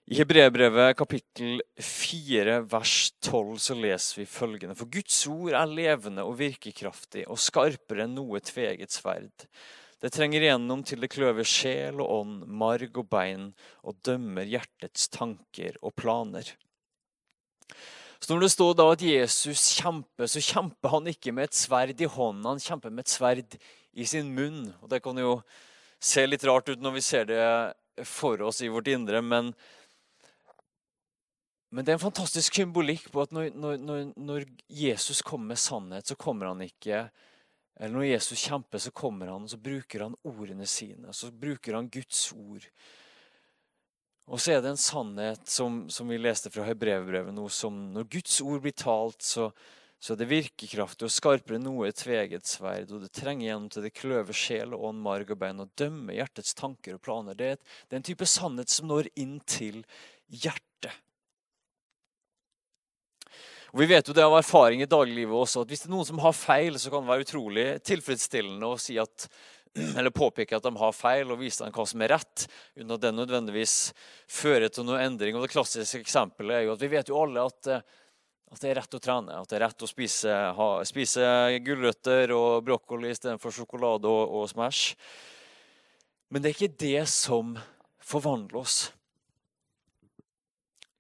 I 0.04 0.18
Hebreerbrevet 0.18 0.98
kapittel 1.00 1.62
4 1.80 2.58
vers 2.68 2.96
12 3.24 3.54
så 3.64 3.76
leser 3.78 4.20
vi 4.20 4.26
følgende.: 4.28 4.76
For 4.76 4.90
Guds 4.92 5.22
ord 5.32 5.56
er 5.56 5.70
levende 5.70 6.26
og 6.28 6.36
virkekraftig 6.42 7.24
og 7.24 7.40
skarpere 7.40 8.04
enn 8.04 8.12
noe 8.18 8.42
tveget 8.44 8.92
sverd. 8.92 9.46
Det 10.04 10.12
trenger 10.12 10.44
igjennom 10.44 10.82
til 10.84 11.00
det 11.00 11.08
kløver 11.08 11.48
sjel 11.48 12.02
og 12.04 12.10
ånd, 12.18 12.44
marg 12.44 12.98
og 13.00 13.08
bein, 13.08 13.46
og 13.80 13.96
dømmer 14.04 14.44
hjertets 14.44 15.08
tanker 15.08 15.78
og 15.80 15.94
planer. 15.96 16.50
Så 18.24 18.32
Når 18.32 18.40
det 18.40 18.52
står 18.54 18.76
da 18.78 18.84
at 18.88 19.02
Jesus 19.04 19.62
kjemper, 19.76 20.28
så 20.32 20.40
kjemper 20.40 20.88
han 20.94 21.08
ikke 21.10 21.32
med 21.36 21.50
et 21.50 21.56
sverd 21.58 21.98
i 22.00 22.06
hånden, 22.08 22.46
han 22.54 22.62
kjemper 22.62 22.88
med 22.88 23.04
et 23.04 23.12
sverd 23.12 23.56
i 23.92 24.06
sin 24.08 24.30
munn. 24.32 24.70
Og 24.80 24.88
Det 24.88 25.02
kan 25.04 25.18
jo 25.20 25.42
se 26.00 26.24
litt 26.24 26.46
rart 26.48 26.70
ut 26.72 26.80
når 26.80 26.94
vi 26.96 27.02
ser 27.04 27.28
det 27.28 27.42
for 28.08 28.40
oss 28.48 28.62
i 28.64 28.70
vårt 28.72 28.88
indre, 28.88 29.20
men 29.20 29.52
men 31.74 31.84
det 31.84 31.90
er 31.90 31.98
en 31.98 32.06
fantastisk 32.06 32.54
symbolikk 32.54 33.08
på 33.10 33.24
at 33.26 33.32
når, 33.34 33.48
når, 33.58 34.12
når, 34.14 34.44
Jesus 34.70 35.24
kommer 35.26 35.52
med 35.52 35.58
sannhet, 35.58 36.06
så 36.06 36.14
kommer 36.14 36.46
han 36.46 36.62
ikke 36.62 37.08
Eller 37.74 37.96
når 37.96 38.04
Jesus 38.12 38.44
kjemper, 38.46 38.78
så 38.78 38.92
kommer 38.94 39.32
han 39.32 39.42
og 39.42 39.50
så 39.50 39.58
bruker 39.58 40.04
han 40.06 40.14
ordene 40.22 40.68
sine. 40.70 41.10
Så 41.12 41.32
bruker 41.34 41.74
han 41.74 41.90
Guds 41.90 42.28
ord. 42.32 42.62
Og 44.24 44.40
så 44.40 44.54
er 44.54 44.62
det 44.64 44.72
en 44.72 44.80
sannhet 44.80 45.48
som, 45.50 45.82
som 45.92 46.08
vi 46.08 46.16
leste 46.16 46.50
fra 46.52 46.64
Hebrevbrevet 46.64 47.34
nå, 47.36 47.44
som 47.52 47.76
når 47.92 48.08
Guds 48.16 48.38
ord 48.40 48.62
blir 48.64 48.72
talt, 48.72 49.20
så, 49.20 49.50
så 50.00 50.14
er 50.14 50.22
det 50.22 50.30
virkekraftig 50.30 51.06
og 51.06 51.12
skarpere 51.12 51.58
enn 51.58 51.66
noe 51.68 51.92
tveget 51.92 52.48
sverd. 52.48 52.92
Og 52.94 53.04
det 53.04 53.12
trenger 53.12 53.50
gjennom 53.50 53.68
til 53.72 53.84
det 53.84 53.92
kløver 53.96 54.36
sjel 54.36 54.72
og 54.72 54.88
ånd, 54.90 55.02
marg 55.04 55.34
og 55.34 55.40
bein 55.44 55.60
og 55.60 55.72
dømmer 55.76 56.16
hjertets 56.16 56.56
tanker 56.56 56.96
og 56.96 57.04
planer. 57.04 57.36
Det 57.36 57.50
er, 57.50 57.58
et, 57.58 57.74
det 57.84 57.98
er 57.98 58.00
en 58.00 58.08
type 58.08 58.28
sannhet 58.32 58.72
som 58.72 58.88
når 58.88 59.12
inn 59.20 59.36
til 59.44 59.82
hjertet. 60.32 60.92
Og 63.74 63.80
Vi 63.82 63.88
vet 63.90 64.06
jo 64.06 64.14
det 64.14 64.22
av 64.22 64.36
erfaring 64.38 64.84
i 64.84 64.88
dagliglivet 64.88 65.34
også, 65.34 65.64
at 65.64 65.72
hvis 65.72 65.80
det 65.82 65.88
er 65.88 65.96
noen 65.96 66.06
som 66.06 66.20
har 66.22 66.36
feil, 66.38 66.76
så 66.78 66.92
kan 66.92 67.02
det 67.02 67.10
være 67.10 67.24
utrolig 67.26 67.64
tilfredsstillende 67.82 68.68
å 68.70 68.78
si 68.78 69.00
at, 69.02 69.26
eller 69.74 70.14
påpeke 70.14 70.56
at 70.56 70.62
de 70.62 70.72
har 70.78 70.94
feil, 70.94 71.30
og 71.32 71.40
vise 71.40 71.64
dem 71.64 71.74
hva 71.74 71.86
som 71.88 72.02
er 72.04 72.14
rett, 72.14 72.46
uten 72.76 72.94
at 72.94 73.02
det 73.02 73.12
nødvendigvis 73.16 73.76
fører 74.30 74.70
til 74.70 74.86
noen 74.86 75.02
endring. 75.08 75.36
Og 75.36 75.44
Det 75.44 75.52
klassiske 75.54 76.02
eksempelet 76.04 76.60
er 76.60 76.66
jo 76.68 76.74
at 76.76 76.84
vi 76.84 76.92
vet 76.94 77.10
jo 77.10 77.20
alle 77.24 77.46
at, 77.50 77.70
at 77.74 78.62
det 78.62 78.70
er 78.70 78.80
rett 78.80 78.98
å 78.98 79.02
trene. 79.02 79.38
At 79.40 79.50
det 79.50 79.58
er 79.58 79.66
rett 79.66 79.86
å 79.86 79.90
spise, 79.90 80.40
ha, 80.58 80.68
spise 80.86 81.28
gulrøtter 81.66 82.34
og 82.36 82.64
brokkoli 82.66 83.10
istedenfor 83.10 83.54
sjokolade 83.54 84.10
og, 84.10 84.36
og 84.38 84.50
Smash. 84.52 84.98
Men 86.30 86.42
det 86.42 86.52
er 86.52 86.58
ikke 86.58 86.84
det 86.86 87.06
som 87.10 87.56
forvandler 88.04 88.62
oss 88.62 88.78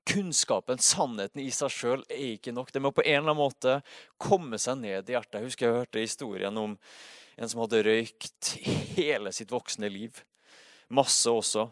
kunnskapen, 0.04 0.78
sannheten 0.78 1.40
i 1.42 1.50
seg 1.54 1.72
sjøl, 1.72 2.02
er 2.12 2.34
ikke 2.34 2.52
nok. 2.54 2.70
Det 2.72 2.82
må 2.82 2.92
på 2.94 3.04
en 3.04 3.22
eller 3.22 3.32
annen 3.32 3.40
måte 3.40 3.78
komme 4.20 4.58
seg 4.60 4.78
ned 4.82 5.08
i 5.08 5.14
hjertet. 5.14 5.38
Jeg 5.38 5.48
husker 5.48 5.66
jeg 5.66 5.78
hørte 5.78 6.02
historien 6.02 6.60
om 6.60 6.76
en 7.36 7.50
som 7.50 7.62
hadde 7.64 7.82
røykt 7.86 8.54
hele 8.98 9.32
sitt 9.34 9.52
voksne 9.52 9.90
liv. 9.90 10.20
Masse 10.94 11.30
også. 11.30 11.66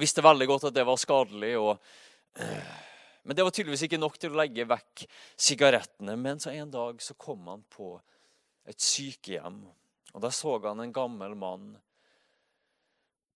Visste 0.00 0.24
veldig 0.24 0.48
godt 0.48 0.70
at 0.70 0.76
det 0.76 0.86
var 0.88 0.98
skadelig. 1.00 1.52
Og, 1.60 1.76
øh, 2.40 2.72
men 3.22 3.36
det 3.36 3.44
var 3.46 3.54
tydeligvis 3.54 3.86
ikke 3.86 4.00
nok 4.00 4.18
til 4.18 4.32
å 4.32 4.40
legge 4.40 4.68
vekk 4.68 5.04
sigarettene. 5.36 6.16
Men 6.18 6.42
så 6.42 6.54
en 6.54 6.72
dag 6.72 7.02
så 7.04 7.14
kom 7.14 7.46
han 7.52 7.64
på 7.70 7.94
et 8.68 8.82
sykehjem, 8.82 9.64
og 10.12 10.22
der 10.22 10.34
så 10.34 10.54
han 10.68 10.84
en 10.84 10.94
gammel 10.94 11.34
mann 11.34 11.72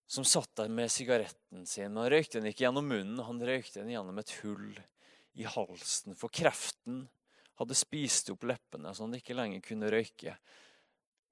som 0.07 0.25
satt 0.25 0.53
der 0.55 0.69
med 0.71 0.91
sigaretten 0.93 1.65
sin. 1.67 1.97
Han 1.99 2.11
røykte 2.11 2.39
den 2.39 2.53
ikke 2.53 2.67
gjennom 2.67 2.87
munnen, 2.87 3.25
han 3.27 3.43
røykte 3.43 3.81
den 3.81 3.91
gjennom 3.91 4.21
et 4.23 4.31
hull 4.43 4.77
i 5.35 5.47
halsen. 5.51 6.15
For 6.15 6.31
kreften 6.31 7.09
hadde 7.59 7.79
spist 7.79 8.31
opp 8.31 8.47
leppene, 8.47 8.93
så 8.95 9.07
han 9.07 9.17
ikke 9.19 9.35
lenger 9.35 9.65
kunne 9.67 9.91
røyke 9.91 10.37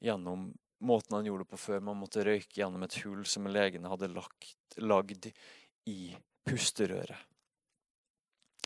gjennom 0.04 0.50
måten 0.84 1.16
han 1.16 1.26
gjorde 1.26 1.46
det 1.46 1.52
på 1.54 1.60
før. 1.60 1.80
Man 1.80 2.00
måtte 2.02 2.24
røyke 2.26 2.60
gjennom 2.60 2.84
et 2.84 2.98
hull 3.04 3.24
som 3.28 3.48
legene 3.48 3.90
hadde 3.90 4.12
lagt, 4.12 4.76
lagd 4.76 5.30
i 5.88 6.14
pusterøret. 6.44 7.18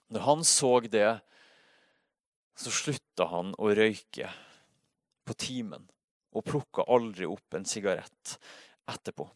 Når 0.09 0.25
han 0.25 0.45
så 0.47 0.73
det, 0.81 1.19
så 2.59 2.73
slutta 2.75 3.29
han 3.31 3.53
å 3.61 3.71
røyke 3.77 4.31
på 5.29 5.37
timen 5.39 5.85
og 6.35 6.47
plukka 6.47 6.87
aldri 6.91 7.29
opp 7.29 7.55
en 7.55 7.67
sigarett 7.69 8.39
etterpå. 8.89 9.29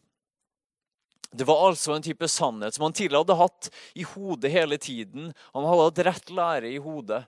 Det 1.33 1.47
var 1.49 1.67
altså 1.67 1.95
en 1.95 2.05
type 2.05 2.27
sannhet 2.29 2.75
som 2.75 2.87
han 2.87 2.93
tidligere 2.93 3.23
hadde 3.23 3.39
hatt 3.39 3.69
i 3.97 4.03
hodet 4.05 4.51
hele 4.53 4.77
tiden. 4.77 5.31
Han 5.53 5.65
hadde 5.65 5.87
hatt 5.87 6.01
rett 6.09 6.33
lære 6.33 6.69
i 6.69 6.81
hodet. 6.81 7.23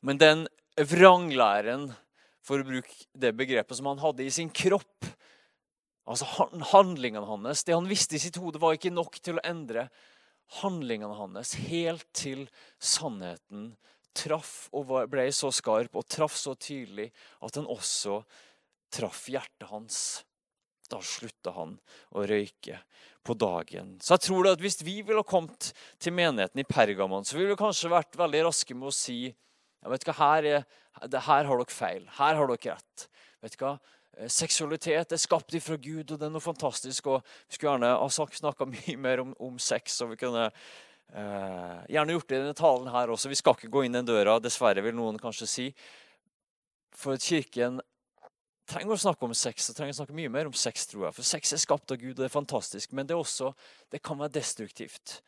Men 0.00 0.20
den 0.20 0.46
vranglæren, 0.76 1.90
for 2.46 2.60
å 2.60 2.66
bruke 2.66 3.08
det 3.12 3.32
begrepet, 3.36 3.76
som 3.76 3.90
han 3.90 4.00
hadde 4.02 4.24
i 4.24 4.32
sin 4.32 4.50
kropp, 4.52 5.08
altså 6.10 6.48
handlingene 6.72 7.26
hans 7.28 7.64
Det 7.64 7.76
han 7.76 7.88
visste 7.88 8.16
i 8.16 8.22
sitt 8.22 8.40
hode, 8.40 8.58
var 8.58 8.74
ikke 8.74 8.92
nok 8.92 9.20
til 9.22 9.38
å 9.38 9.44
endre 9.46 9.88
handlingene 10.60 11.14
hans 11.14 11.54
helt 11.68 12.08
til 12.16 12.48
sannheten 12.82 13.74
traff 14.16 14.66
og 14.74 14.90
ble 15.10 15.28
så 15.34 15.52
skarp 15.54 15.94
og 15.94 16.08
traff 16.10 16.34
så 16.38 16.56
tydelig 16.58 17.10
at 17.44 17.54
den 17.54 17.68
også 17.70 18.20
traff 18.90 19.28
hjertet 19.30 19.68
hans. 19.70 20.00
Da 20.90 20.98
slutta 21.06 21.52
han 21.54 21.76
å 22.18 22.24
røyke 22.26 22.80
på 23.22 23.36
dagen. 23.38 23.94
Så 24.02 24.16
jeg 24.16 24.24
tror 24.26 24.48
at 24.50 24.60
Hvis 24.60 24.80
vi 24.82 24.96
ville 25.06 25.22
kommet 25.22 25.70
til 26.02 26.16
menigheten 26.16 26.58
i 26.58 26.66
Pergamon, 26.66 27.24
så 27.24 27.36
ville 27.36 27.52
vi 27.52 27.60
kanskje 27.60 27.92
vært 27.92 28.18
veldig 28.18 28.42
raske 28.48 28.74
med 28.74 28.90
å 28.90 28.94
si 28.94 29.28
jeg 29.80 29.92
vet 29.94 30.02
hva, 30.04 30.14
her, 30.18 30.44
er, 30.44 30.64
her 30.98 31.44
har 31.44 31.56
dere 31.62 31.72
feil. 31.72 32.04
Her 32.18 32.38
har 32.38 32.50
dere 32.50 32.76
rett. 32.76 33.08
Vet 33.40 33.56
du 33.56 33.64
hva? 33.64 33.78
Eh, 34.18 34.28
seksualitet 34.28 35.12
er 35.12 35.20
skapt 35.20 35.54
ifra 35.54 35.78
Gud, 35.80 36.10
og 36.10 36.18
det 36.18 36.26
er 36.26 36.32
noe 36.34 36.44
fantastisk. 36.44 37.06
og 37.06 37.24
Vi 37.48 37.56
skulle 37.56 37.76
gjerne 37.76 37.94
ha 37.96 38.08
snakka 38.10 38.68
mye 38.74 38.96
mer 38.96 39.24
om, 39.24 39.34
om, 39.38 39.58
sex. 39.58 40.00
og 40.02 40.12
vi 40.14 40.20
kunne 40.20 40.48
eh, 40.48 41.78
gjerne 41.88 42.16
gjort 42.16 42.28
det 42.28 42.36
i 42.36 42.42
denne 42.42 42.58
talen 42.58 42.90
her 42.92 43.10
også. 43.10 43.30
Vi 43.32 43.38
skal 43.40 43.56
ikke 43.56 43.72
gå 43.72 43.84
inn 43.86 43.96
den 43.96 44.08
døra, 44.08 44.38
dessverre, 44.40 44.82
vil 44.84 44.96
noen 44.98 45.20
kanskje 45.20 45.48
si. 45.48 45.68
For 46.96 47.16
at 47.16 47.24
Kirken 47.24 47.80
trenger 48.70 48.94
å 48.94 49.02
snakke 49.02 49.26
om 49.26 49.34
sex 49.34 49.70
og 49.70 49.78
trenger 49.78 49.94
å 49.96 50.00
snakke 50.02 50.14
mye 50.14 50.30
mer 50.30 50.50
om 50.50 50.54
sex, 50.54 50.86
tror 50.90 51.08
jeg. 51.08 51.16
For 51.16 51.26
sex 51.26 51.54
er 51.54 51.62
skapt 51.62 51.94
av 51.94 51.98
Gud, 52.02 52.12
og 52.14 52.22
det 52.22 52.28
er 52.28 52.34
fantastisk. 52.34 52.92
Men 52.94 53.08
det, 53.08 53.16
også, 53.18 53.54
det 53.90 54.02
kan 54.04 54.20
være 54.20 54.36
destruktivt 54.38 55.20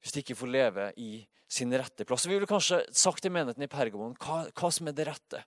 hvis 0.00 0.14
de 0.14 0.24
ikke 0.24 0.38
får 0.38 0.52
leve 0.52 0.90
i 1.00 1.12
sin 1.50 1.72
rette 1.76 2.06
plass. 2.06 2.26
Vi 2.26 2.34
ville 2.36 2.48
kanskje 2.48 2.82
sagt 2.94 3.24
til 3.24 3.32
menigheten 3.34 3.64
i 3.66 3.70
Pergamon 3.70 4.14
hva, 4.22 4.44
hva 4.54 4.70
som 4.72 4.88
er 4.88 4.96
det 4.96 5.08
rette. 5.10 5.42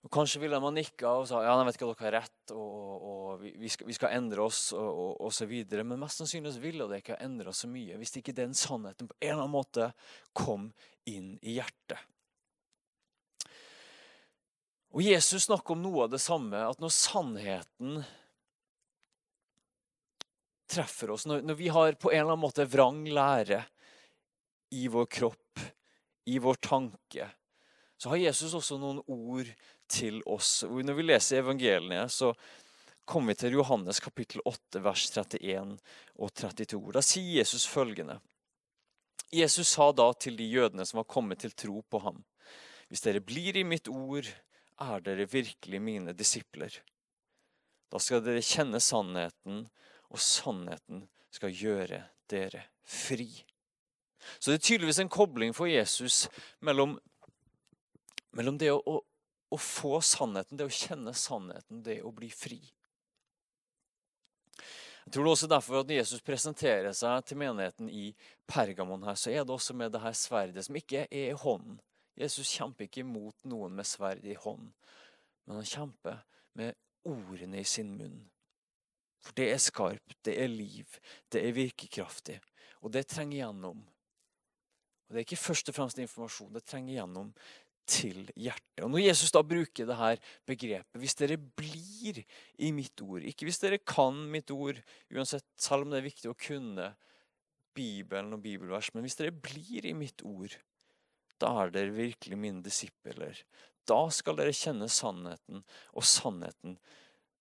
Og 0.00 0.08
Kanskje 0.12 0.40
ville 0.40 0.60
man 0.62 0.78
nikka 0.78 1.10
og 1.18 1.26
sa 1.28 1.42
ja, 1.44 1.52
jeg 1.58 1.66
vet 1.68 1.76
ikke 1.76 1.88
dere 1.90 2.04
har 2.06 2.14
rett, 2.22 2.52
og, 2.56 3.08
og 3.10 3.42
vi, 3.42 3.68
skal, 3.68 3.88
vi, 3.88 3.96
skal, 3.96 4.14
endre 4.16 4.46
oss 4.46 4.70
og, 4.72 4.88
og, 4.88 5.10
og 5.26 5.34
så 5.36 5.48
videre. 5.48 5.84
Men 5.84 6.00
mest 6.00 6.22
sannsynlig 6.22 6.54
ville 6.62 6.86
det 6.88 7.02
ikke 7.02 7.18
ha 7.18 7.26
endra 7.26 7.52
så 7.56 7.68
mye 7.68 7.98
hvis 8.00 8.16
ikke 8.20 8.36
den 8.36 8.56
sannheten 8.56 9.10
på 9.10 9.18
en 9.18 9.28
eller 9.28 9.44
annen 9.44 9.56
måte 9.58 9.90
kom 10.36 10.70
inn 11.10 11.34
i 11.42 11.58
hjertet. 11.58 12.00
Og 14.90 15.04
Jesus 15.04 15.44
snakker 15.46 15.76
om 15.76 15.84
noe 15.84 16.08
av 16.08 16.14
det 16.14 16.18
samme, 16.22 16.64
at 16.66 16.80
når 16.82 16.90
sannheten 16.90 18.00
treffer 20.70 21.10
oss, 21.14 21.26
når, 21.26 21.42
når, 21.46 21.58
vi 21.58 21.68
har 21.74 21.98
på 21.98 22.12
en 22.12 22.20
eller 22.22 22.34
annen 22.34 22.46
måte 22.46 22.66
vrang 22.70 23.02
lære 23.08 23.64
i 24.76 24.86
vår 24.90 25.06
kropp, 25.10 25.62
i 26.30 26.38
vår 26.38 26.60
tanke, 26.62 27.26
så 28.00 28.12
har 28.12 28.22
Jesus 28.22 28.54
også 28.54 28.78
noen 28.80 29.02
ord 29.10 29.50
til 29.90 30.22
oss. 30.30 30.62
Når 30.64 30.96
vi 30.96 31.04
leser 31.04 31.42
evangeliene, 31.42 32.06
så 32.08 32.32
kommer 33.04 33.34
vi 33.34 33.42
til 33.42 33.58
Johannes 33.58 34.00
kapittel 34.00 34.42
8, 34.46 34.80
vers 34.84 35.08
31 35.10 35.74
og 36.16 36.32
32. 36.32 36.92
Da 36.94 37.02
sier 37.04 37.40
Jesus 37.40 37.66
følgende. 37.68 38.20
Jesus 39.34 39.74
sa 39.74 39.90
da 39.94 40.08
til 40.14 40.38
de 40.38 40.46
jødene 40.46 40.86
som 40.86 41.02
var 41.02 41.10
kommet 41.10 41.42
til 41.42 41.54
tro 41.54 41.82
på 41.82 42.00
ham. 42.06 42.22
Hvis 42.90 43.04
dere 43.04 43.22
blir 43.22 43.58
i 43.58 43.66
mitt 43.66 43.90
ord, 43.90 44.26
er 44.80 45.02
dere 45.04 45.28
virkelig 45.30 45.82
mine 45.82 46.14
disipler. 46.16 46.72
Da 47.90 48.00
skal 48.02 48.22
dere 48.24 48.42
kjenne 48.42 48.80
sannheten, 48.82 49.66
og 50.10 50.22
sannheten 50.22 51.04
skal 51.30 51.54
gjøre 51.54 52.02
dere 52.30 52.64
fri. 52.82 53.28
Så 54.38 54.50
det 54.50 54.58
er 54.58 54.66
tydeligvis 54.66 55.00
en 55.02 55.12
kobling 55.12 55.54
for 55.56 55.70
Jesus 55.70 56.26
mellom, 56.60 56.98
mellom 58.36 58.58
det 58.60 58.72
å, 58.74 58.80
å, 58.84 58.98
å, 59.50 59.58
få 59.58 60.00
sannheten, 60.04 60.58
det 60.58 60.68
å 60.68 60.74
kjenne 60.74 61.14
sannheten, 61.16 61.82
det 61.86 62.00
å 62.04 62.12
bli 62.14 62.30
fri. 62.34 62.60
Jeg 65.00 65.14
tror 65.14 65.26
det 65.26 65.32
også 65.32 65.48
derfor 65.50 65.80
at 65.80 65.88
Når 65.88 65.96
Jesus 65.96 66.22
presenterer 66.22 66.92
seg 66.94 67.24
til 67.26 67.40
menigheten 67.40 67.88
i 67.90 68.10
Pergamon, 68.46 69.02
her, 69.08 69.16
så 69.18 69.32
er 69.32 69.46
det 69.46 69.54
også 69.54 69.74
med 69.74 69.94
det 69.94 70.02
her 70.04 70.14
sverdet 70.14 70.66
som 70.66 70.76
ikke 70.76 71.06
er 71.08 71.30
i 71.32 71.38
hånden. 71.38 71.80
Jesus 72.20 72.52
kjemper 72.52 72.84
ikke 72.84 73.00
imot 73.00 73.46
noen 73.48 73.72
med 73.74 73.88
sverd 73.88 74.26
i 74.28 74.36
hånd, 74.36 74.68
men 75.46 75.56
han 75.56 75.66
kjemper 75.66 76.20
med 76.58 76.76
ordene 77.08 77.62
i 77.62 77.66
sin 77.66 77.94
munn. 77.96 78.20
For 79.20 79.36
det 79.36 79.50
er 79.52 79.60
skarpt, 79.60 80.16
det 80.24 80.36
er 80.40 80.48
liv, 80.48 80.98
det 81.32 81.42
er 81.44 81.56
virkekraftig, 81.56 82.38
og 82.80 82.92
det 82.94 83.06
trenger 83.10 83.42
gjennom. 83.44 83.82
Og 85.08 85.16
Det 85.16 85.18
er 85.18 85.26
ikke 85.26 85.42
først 85.42 85.68
og 85.68 85.74
fremst 85.74 85.98
informasjon, 85.98 86.54
det 86.54 86.64
trenger 86.64 87.00
gjennom 87.00 87.32
til 87.90 88.30
hjertet. 88.38 88.84
Og 88.84 88.90
Når 88.92 89.02
Jesus 89.02 89.32
da 89.34 89.42
bruker 89.42 89.86
det 89.86 89.96
her 89.96 90.16
begrepet 90.46 91.00
'hvis 91.00 91.18
dere 91.18 91.36
blir 91.36 92.24
i 92.58 92.70
mitt 92.70 93.02
ord', 93.02 93.26
ikke 93.26 93.44
hvis 93.44 93.58
dere 93.58 93.78
kan 93.78 94.14
mitt 94.30 94.50
ord, 94.50 94.80
uansett, 95.10 95.44
selv 95.56 95.82
om 95.82 95.90
det 95.90 95.98
er 95.98 96.10
viktig 96.10 96.30
å 96.30 96.38
kunne 96.38 96.94
Bibelen 97.74 98.32
og 98.32 98.42
bibelvers, 98.42 98.94
men 98.94 99.02
hvis 99.02 99.16
dere 99.16 99.32
blir 99.32 99.86
i 99.86 99.92
mitt 99.92 100.22
ord, 100.22 100.56
da 101.40 101.62
er 101.62 101.70
dere 101.70 101.94
virkelig 101.94 102.38
mine 102.38 102.62
disipler. 102.62 103.44
Da 103.86 104.08
skal 104.10 104.36
dere 104.36 104.52
kjenne 104.52 104.88
sannheten, 104.88 105.64
og 105.94 106.04
sannheten 106.04 106.78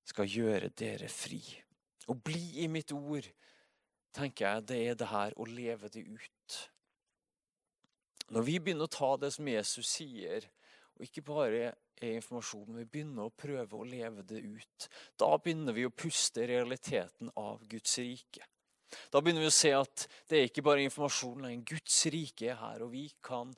skal 0.06 0.26
gjøre 0.26 0.70
dere 0.70 1.10
fri. 1.12 1.42
Å 2.10 2.16
bli 2.18 2.64
i 2.64 2.68
mitt 2.72 2.92
ord, 2.96 3.28
tenker 4.16 4.48
jeg, 4.48 4.68
det 4.72 4.80
er 4.88 4.98
det 4.98 5.10
her 5.12 5.36
å 5.38 5.46
leve 5.46 5.92
det 5.94 6.04
ut. 6.08 6.60
Når 8.34 8.46
vi 8.46 8.58
begynner 8.62 8.90
å 8.90 8.94
ta 8.94 9.12
det 9.22 9.32
som 9.34 9.48
Jesus 9.50 9.90
sier, 9.98 10.46
og 10.98 11.06
ikke 11.06 11.24
bare 11.26 11.62
er 12.00 12.16
informasjon, 12.18 12.68
men 12.68 12.84
vi 12.84 12.92
begynner 12.94 13.28
å 13.28 13.34
prøve 13.34 13.78
å 13.78 13.88
leve 13.88 14.24
det 14.28 14.42
ut, 14.42 14.88
da 15.20 15.32
begynner 15.38 15.76
vi 15.76 15.86
å 15.88 15.94
puste 15.94 16.46
realiteten 16.50 17.32
av 17.40 17.64
Guds 17.70 17.98
rike. 18.02 18.46
Da 19.14 19.22
begynner 19.22 19.46
vi 19.46 19.52
å 19.52 19.54
se 19.54 19.72
at 19.78 20.06
det 20.30 20.38
er 20.38 20.48
ikke 20.50 20.66
bare 20.66 20.86
informasjon 20.86 21.44
men 21.46 21.66
Guds 21.68 22.02
rike 22.10 22.50
er 22.50 22.58
her, 22.58 22.86
og 22.86 22.94
vi 22.96 23.06
kan 23.26 23.54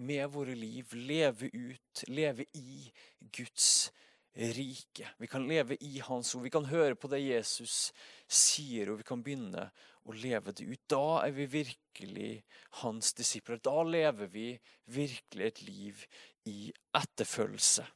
med 0.00 0.30
våre 0.30 0.54
liv 0.54 0.94
leve 0.94 1.50
ut, 1.52 2.04
leve 2.08 2.46
i 2.54 2.86
Guds 3.34 3.90
rike. 4.34 5.08
Vi 5.18 5.26
kan 5.26 5.48
leve 5.48 5.76
i 5.80 5.98
Hans 5.98 6.34
ord. 6.34 6.42
Vi 6.42 6.50
kan 6.50 6.64
høre 6.64 6.94
på 6.94 7.10
det 7.10 7.20
Jesus 7.22 7.92
sier, 8.30 8.90
og 8.90 9.00
vi 9.00 9.06
kan 9.06 9.22
begynne 9.22 9.68
å 10.06 10.16
leve 10.16 10.54
det 10.56 10.66
ut. 10.66 10.82
Da 10.90 11.22
er 11.26 11.34
vi 11.36 11.46
virkelig 11.50 12.32
Hans 12.82 13.12
disipler. 13.18 13.60
Da 13.62 13.82
lever 13.82 14.30
vi 14.30 14.50
virkelig 14.86 15.46
et 15.46 15.62
liv 15.66 16.04
i 16.48 16.72
etterfølgelse. 16.96 17.86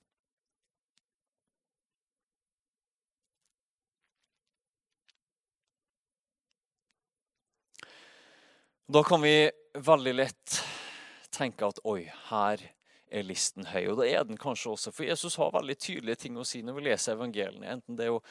Da 8.85 9.01
kan 9.03 9.23
vi 9.25 9.49
veldig 9.81 10.13
lett 10.13 10.59
tenke 11.33 11.67
at 11.67 11.81
oi, 11.89 12.05
her 12.29 12.61
er 13.15 13.27
listen 13.27 13.69
høy. 13.71 13.85
Og 13.93 14.01
det 14.01 14.09
er 14.11 14.25
den 14.27 14.41
kanskje 14.41 14.73
også, 14.75 14.93
for 14.95 15.07
Jesus 15.07 15.37
har 15.39 15.55
veldig 15.55 15.77
tydelige 15.79 16.25
ting 16.25 16.39
å 16.39 16.47
si 16.47 16.63
når 16.67 16.79
vi 16.79 16.87
leser 16.89 17.15
evangeliene. 17.15 17.77
Enten 17.77 17.99
det 17.99 18.11
å 18.11 18.23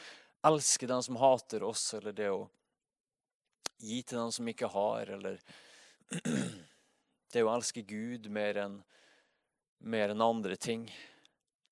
elske 0.43 0.89
den 0.89 1.03
som 1.05 1.19
hater 1.21 1.63
oss, 1.63 1.85
eller 1.95 2.15
det 2.15 2.29
å 2.33 2.43
gi 3.83 4.01
til 4.03 4.19
den 4.19 4.33
som 4.35 4.49
ikke 4.49 4.71
har, 4.73 5.13
eller 5.15 5.39
det 7.33 7.43
å 7.43 7.53
elske 7.53 7.85
Gud 7.87 8.29
mer 8.31 8.59
enn 8.65 8.81
enn 9.83 10.21
andre 10.23 10.55
ting. 10.55 10.85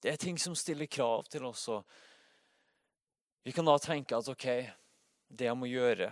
Det 0.03 0.11
er 0.11 0.17
ting 0.19 0.39
som 0.39 0.55
stiller 0.57 0.89
krav 0.91 1.29
til 1.31 1.45
oss. 1.47 1.67
og 1.71 1.85
Vi 3.43 3.53
kan 3.55 3.65
da 3.65 3.77
tenke 3.79 4.17
at 4.17 4.27
OK, 4.27 4.47
det 5.31 5.47
jeg 5.47 5.55
må 5.55 5.69
gjøre, 5.71 6.09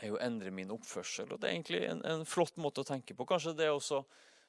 er 0.00 0.12
å 0.12 0.20
endre 0.20 0.52
min 0.52 0.72
oppførsel. 0.72 1.32
Og 1.32 1.40
Det 1.40 1.50
er 1.50 1.52
egentlig 1.52 1.82
en, 1.88 2.00
en 2.04 2.24
flott 2.24 2.56
måte 2.56 2.80
å 2.80 2.88
tenke 2.88 3.16
på. 3.16 3.26
Kanskje 3.28 3.56
det 3.58 3.68
er 3.68 3.74
også 3.76 4.04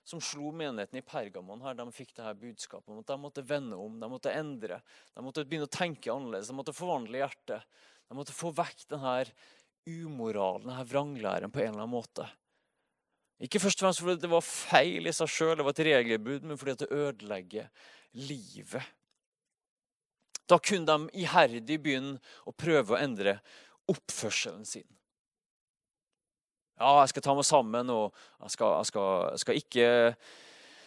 som 0.07 0.21
slo 0.23 0.53
menigheten 0.55 1.01
i 1.01 1.03
Pergamon 1.03 1.61
her, 1.65 1.75
de 1.75 1.83
fikk 1.91 2.13
det 2.15 2.23
her 2.23 2.37
budskapet 2.39 2.93
om 2.93 3.01
at 3.01 3.09
de 3.09 3.17
måtte 3.19 3.43
vende 3.43 3.75
om, 3.75 3.97
de 3.99 4.07
måtte 4.07 4.31
endre. 4.31 4.79
De 5.11 5.23
måtte 5.25 5.43
begynne 5.43 5.67
å 5.67 5.73
tenke 5.73 6.13
annerledes, 6.13 6.47
de 6.47 6.55
måtte 6.55 6.75
forvandle 6.75 7.19
hjertet. 7.19 7.65
De 8.07 8.15
måtte 8.15 8.35
få 8.35 8.53
vekk 8.55 8.85
denne 8.93 9.17
umoralen, 9.87 10.69
denne 10.69 10.85
vranglæren, 10.87 11.51
på 11.51 11.59
en 11.59 11.73
eller 11.73 11.83
annen 11.83 11.95
måte. 11.97 12.27
Ikke 13.43 13.59
først 13.61 13.81
og 13.81 13.85
fremst 13.85 14.01
fordi 14.05 14.23
det 14.23 14.31
var 14.31 14.47
feil 14.47 15.11
i 15.11 15.13
seg 15.13 15.29
sjøl, 15.29 15.57
det 15.59 15.67
var 15.67 15.75
et 15.75 15.85
regelbrudd, 15.89 16.47
men 16.47 16.61
fordi 16.61 16.77
det 16.79 16.89
ødelegger 16.95 17.67
livet. 18.23 18.93
Da 20.47 20.55
kunne 20.63 20.87
de 20.87 21.19
iherdig 21.19 21.81
begynne 21.83 22.15
å 22.47 22.55
prøve 22.55 22.95
å 22.95 23.01
endre 23.01 23.41
oppførselen 23.91 24.63
sin. 24.65 24.87
Ja, 26.77 26.99
jeg 27.01 27.09
skal 27.09 27.25
ta 27.25 27.33
meg 27.37 27.47
sammen, 27.47 27.89
og 27.89 28.13
jeg 28.43 28.53
skal, 28.53 28.75
jeg 28.77 28.91
skal, 28.91 29.07
jeg 29.31 29.43
skal 29.45 29.63
ikke 29.63 29.87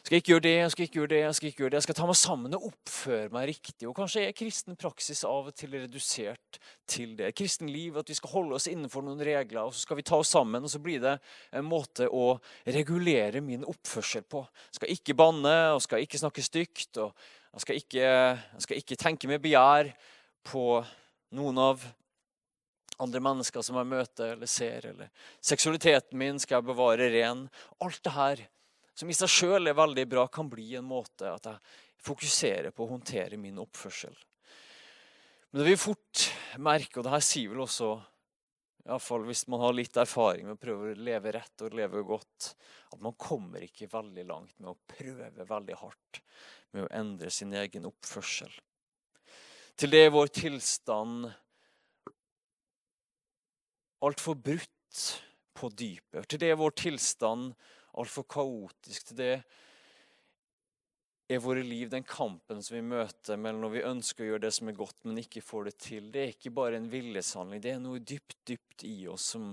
skal 0.00 0.16
ikke 0.16 0.32
gjøre 0.32 0.44
det, 0.46 0.54
jeg 0.56 0.70
skal 0.72 0.84
ikke 0.86 0.96
gjøre 0.96 1.10
det, 1.12 1.18
jeg 1.20 1.34
skal 1.36 1.48
ikke 1.50 1.60
gjøre 1.60 1.70
det. 1.70 1.76
Jeg 1.76 1.84
skal 1.86 1.96
ta 1.98 2.06
meg 2.08 2.16
sammen 2.16 2.54
og 2.56 2.62
oppføre 2.70 3.32
meg 3.34 3.48
riktig. 3.50 3.88
Og 3.88 3.92
Kanskje 3.98 4.22
er 4.24 4.36
kristen 4.36 4.78
praksis 4.80 5.20
av 5.28 5.50
og 5.50 5.56
til 5.56 5.76
redusert 5.76 6.60
til 6.88 7.12
det. 7.18 7.34
Kristen 7.36 7.68
liv, 7.68 7.98
at 8.00 8.08
vi 8.08 8.16
skal 8.16 8.32
holde 8.32 8.56
oss 8.56 8.68
innenfor 8.70 9.04
noen 9.04 9.20
regler, 9.20 9.66
og 9.66 9.76
så 9.76 9.84
skal 9.84 10.00
vi 10.00 10.06
ta 10.08 10.16
oss 10.16 10.32
sammen. 10.32 10.64
Og 10.64 10.72
så 10.72 10.80
blir 10.80 11.02
det 11.04 11.18
en 11.52 11.68
måte 11.68 12.08
å 12.08 12.32
regulere 12.64 13.44
min 13.44 13.66
oppførsel 13.68 14.24
på. 14.24 14.40
Jeg 14.70 14.80
skal 14.80 14.96
ikke 14.96 15.18
banne, 15.20 15.56
og 15.76 15.84
skal 15.84 16.06
ikke 16.06 16.22
snakke 16.22 16.48
stygt. 16.48 16.96
og 16.96 17.12
Jeg 17.52 17.66
skal 17.66 17.82
ikke, 17.82 18.00
jeg 18.00 18.66
skal 18.66 18.80
ikke 18.80 19.00
tenke 19.04 19.28
med 19.28 19.44
begjær 19.44 19.92
på 20.48 20.64
noen 21.36 21.60
av 21.60 21.84
andre 23.00 23.22
mennesker 23.24 23.64
som 23.64 23.78
jeg 23.80 23.90
møter 23.90 24.34
eller 24.34 24.50
ser. 24.50 24.86
Eller 24.92 25.10
seksualiteten 25.44 26.18
min 26.20 26.40
skal 26.42 26.58
jeg 26.60 26.68
bevare 26.70 27.10
ren. 27.12 27.46
Alt 27.84 28.02
det 28.06 28.14
her, 28.16 28.44
som 28.94 29.10
i 29.10 29.16
seg 29.16 29.32
sjøl 29.32 29.70
er 29.70 29.78
veldig 29.78 30.06
bra, 30.10 30.26
kan 30.28 30.50
bli 30.52 30.74
en 30.78 30.88
måte 30.88 31.30
at 31.30 31.48
jeg 31.48 31.78
fokuserer 32.04 32.72
på 32.74 32.86
å 32.86 32.94
håndtere 32.94 33.40
min 33.40 33.60
oppførsel. 33.60 34.14
Men 35.50 35.62
det 35.62 35.72
vil 35.72 35.82
fort 35.82 36.28
merke, 36.62 37.00
og 37.00 37.06
det 37.06 37.14
her 37.16 37.24
sier 37.26 37.50
vel 37.52 37.64
også 37.64 37.94
Iallfall 38.86 39.26
hvis 39.28 39.44
man 39.52 39.60
har 39.60 39.74
litt 39.76 39.98
erfaring 40.00 40.46
med 40.46 40.56
å 40.56 40.60
prøve 40.62 40.92
å 40.92 41.02
leve 41.04 41.34
rett 41.36 41.64
og 41.66 41.74
leve 41.76 42.00
godt, 42.06 42.54
at 42.94 43.02
man 43.04 43.16
kommer 43.20 43.62
ikke 43.66 43.90
veldig 43.90 44.24
langt 44.28 44.54
med 44.58 44.72
å 44.72 44.78
prøve 44.94 45.46
veldig 45.46 45.76
hardt 45.82 46.22
med 46.72 46.86
å 46.86 46.92
endre 46.96 47.30
sin 47.34 47.52
egen 47.54 47.88
oppførsel. 47.90 48.50
Til 49.76 49.92
det 49.92 50.04
er 50.06 50.14
vår 50.14 50.32
tilstand 50.36 51.28
altfor 54.04 54.38
brutt 54.38 55.02
på 55.56 55.70
dypet. 55.76 56.28
Til 56.28 56.40
det 56.40 56.52
er 56.52 56.60
vår 56.60 56.74
tilstand 56.78 57.52
altfor 58.00 58.26
kaotisk. 58.30 59.10
Til 59.10 59.18
det 59.18 59.32
er 61.30 61.42
våre 61.42 61.62
liv 61.62 61.90
den 61.92 62.06
kampen 62.06 62.62
som 62.64 62.76
vi 62.76 62.84
møter 62.86 63.38
mellom 63.38 63.66
når 63.66 63.74
vi 63.76 63.84
ønsker 63.90 64.24
å 64.24 64.30
gjøre 64.32 64.44
det 64.46 64.54
som 64.56 64.70
er 64.70 64.78
godt, 64.78 65.04
men 65.06 65.20
ikke 65.22 65.44
får 65.44 65.68
det 65.68 65.76
til. 65.84 66.08
Det 66.12 66.22
er 66.22 66.32
ikke 66.34 66.54
bare 66.56 66.80
en 66.80 66.88
viljeshandling. 66.90 67.62
Det 67.62 67.74
er 67.74 67.82
noe 67.82 68.02
dypt, 68.02 68.38
dypt 68.48 68.86
i 68.88 68.96
oss 69.10 69.28
som, 69.36 69.52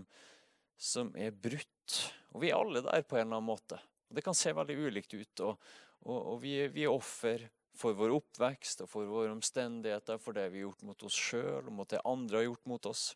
som 0.78 1.12
er 1.18 1.36
brutt. 1.36 2.00
Og 2.34 2.42
vi 2.44 2.52
er 2.52 2.58
alle 2.58 2.84
der 2.86 3.06
på 3.06 3.20
en 3.20 3.28
eller 3.28 3.38
annen 3.38 3.52
måte. 3.52 3.80
Det 4.08 4.24
kan 4.24 4.38
se 4.38 4.56
veldig 4.56 4.80
ulikt 4.88 5.14
ut. 5.14 5.46
Og, 5.46 5.70
og, 6.08 6.18
og 6.18 6.42
vi, 6.42 6.58
er, 6.64 6.74
vi 6.74 6.88
er 6.88 6.94
offer 6.94 7.46
for 7.78 7.98
vår 7.98 8.16
oppvekst 8.16 8.82
og 8.86 8.90
for 8.90 9.10
våre 9.10 9.30
omstendigheter, 9.36 10.18
for 10.22 10.34
det 10.34 10.48
vi 10.50 10.64
har 10.64 10.70
gjort 10.70 10.86
mot 10.88 11.04
oss 11.06 11.18
sjøl 11.28 11.68
og 11.68 11.74
mot 11.78 11.90
det 11.92 12.02
andre 12.10 12.42
har 12.42 12.48
gjort 12.50 12.70
mot 12.72 12.90
oss. 12.90 13.12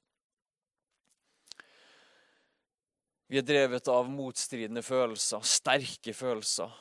Vi 3.32 3.40
er 3.40 3.46
drevet 3.48 3.88
av 3.88 4.10
motstridende 4.12 4.82
følelser, 4.84 5.40
sterke 5.48 6.12
følelser. 6.12 6.74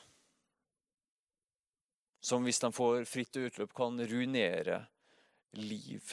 Som 2.27 2.43
hvis 2.43 2.59
de 2.59 2.73
får 2.75 3.07
fritt 3.07 3.39
utløp, 3.39 3.71
kan 3.77 4.03
ruinere 4.11 4.81
liv. 5.63 6.11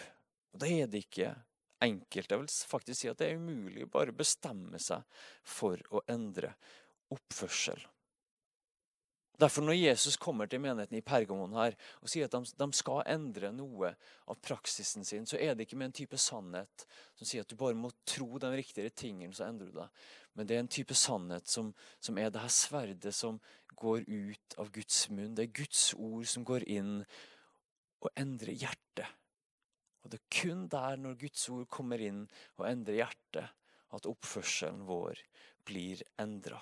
Og 0.53 0.61
Da 0.61 0.69
er 0.69 0.85
det 0.85 1.07
ikke 1.07 1.31
enkelt. 1.81 2.29
Jeg 2.29 2.43
vil 2.43 2.53
faktisk 2.69 3.01
si 3.01 3.09
at 3.09 3.17
det 3.17 3.31
er 3.31 3.41
umulig 3.41 3.87
å 3.87 3.91
bare 3.97 4.13
bestemme 4.13 4.77
seg 4.77 5.01
for 5.41 5.81
å 5.89 6.05
endre 6.05 6.53
oppførsel. 7.09 7.81
Derfor 9.37 9.61
Når 9.61 9.77
Jesus 9.77 10.17
kommer 10.17 10.47
til 10.49 10.61
menigheten 10.61 10.97
i 10.97 11.03
Pergamon 11.05 11.53
her 11.53 11.75
og 12.01 12.09
sier 12.09 12.25
at 12.25 12.33
de, 12.33 12.39
de, 12.57 12.67
skal 12.73 13.03
endre 13.05 13.51
noe 13.53 13.91
av 14.25 14.39
praksisen 14.41 15.05
sin, 15.05 15.27
så 15.29 15.37
er 15.37 15.53
det 15.53 15.67
ikke 15.67 15.77
med 15.77 15.91
en 15.91 15.97
type 15.99 16.17
sannhet 16.17 16.87
som 17.13 17.27
sier 17.29 17.45
at 17.45 17.51
du 17.51 17.57
bare 17.59 17.77
må 17.77 17.91
tro 18.07 18.39
de 18.41 18.49
riktige 18.55 18.89
tingene, 18.89 19.35
så 19.37 19.45
endrer 19.45 19.69
du 19.69 19.77
deg. 19.77 20.07
Men 20.33 20.49
det 20.49 20.55
er 20.55 20.63
en 20.63 20.73
type 20.73 20.97
sannhet 20.97 21.45
som, 21.49 21.69
som 22.01 22.17
er 22.17 22.31
det 22.33 22.41
her 22.41 22.53
sverdet 22.53 23.13
som 23.13 23.37
går 23.77 24.07
ut 24.09 24.57
av 24.57 24.71
Guds 24.73 25.03
munn. 25.13 25.35
Det 25.37 25.45
er 25.45 25.59
Guds 25.61 25.91
ord 25.93 26.25
som 26.29 26.45
går 26.45 26.65
inn 26.73 26.95
og 28.01 28.09
endrer 28.17 28.57
hjertet. 28.57 29.05
Og 30.01 30.13
det 30.13 30.21
er 30.21 30.33
kun 30.33 30.65
der, 30.71 30.97
når 30.97 31.19
Guds 31.21 31.45
ord 31.53 31.67
kommer 31.69 32.01
inn 32.01 32.23
og 32.57 32.65
endrer 32.69 33.03
hjertet, 33.03 33.53
at 33.93 34.09
oppførselen 34.09 34.85
vår 34.87 35.21
blir 35.67 36.01
endra. 36.21 36.59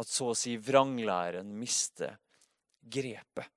At 0.00 0.08
så 0.08 0.30
å 0.32 0.36
si 0.38 0.56
vranglæren 0.56 1.50
mister 1.58 2.16
grepet. 2.80 3.48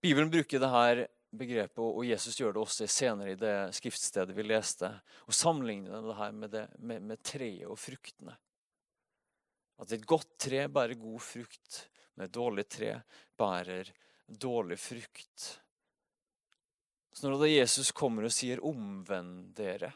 Bibelen 0.00 0.30
bruker 0.32 0.62
dette 0.62 1.08
begrepet, 1.30 1.78
og 1.78 2.04
Jesus 2.06 2.38
gjør 2.40 2.54
det 2.56 2.62
også 2.62 2.86
senere 2.90 3.34
i 3.34 3.38
det 3.38 3.54
skriftstedet 3.76 4.34
vi 4.34 4.46
leste, 4.46 4.88
og 5.28 5.36
sammenligner 5.36 6.06
det 6.06 6.16
her 6.18 6.32
med, 6.32 6.54
det, 6.54 6.66
med, 6.78 7.04
med 7.10 7.22
treet 7.22 7.68
og 7.68 7.78
fruktene. 7.78 8.36
At 9.80 9.92
et 9.96 10.06
godt 10.08 10.34
tre 10.40 10.66
bærer 10.72 10.98
god 11.00 11.20
frukt, 11.24 11.82
men 12.14 12.26
et 12.26 12.34
dårlig 12.34 12.66
tre 12.68 12.94
bærer 13.38 13.92
dårlig 14.26 14.78
frukt. 14.80 15.46
Så 17.12 17.26
når 17.26 17.40
da 17.40 17.50
Jesus 17.50 17.90
kommer 17.96 18.26
og 18.26 18.34
sier 18.34 18.60
'omvend 18.64 19.54
dere', 19.56 19.92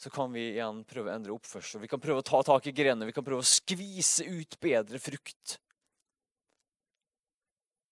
så 0.00 0.10
kan 0.10 0.32
vi 0.32 0.46
igjen 0.54 0.78
prøve 0.88 1.10
å 1.10 1.12
endre 1.12 1.34
oppførsel. 1.34 1.82
Vi 1.82 1.88
kan 1.92 2.00
prøve 2.00 2.22
å 2.22 2.24
ta 2.24 2.38
tak 2.46 2.70
i 2.70 2.72
grenene, 2.72 3.04
vi 3.10 3.12
kan 3.12 3.24
prøve 3.24 3.44
å 3.44 3.50
skvise 3.50 4.24
ut 4.24 4.56
bedre 4.62 4.96
frukt. 5.02 5.58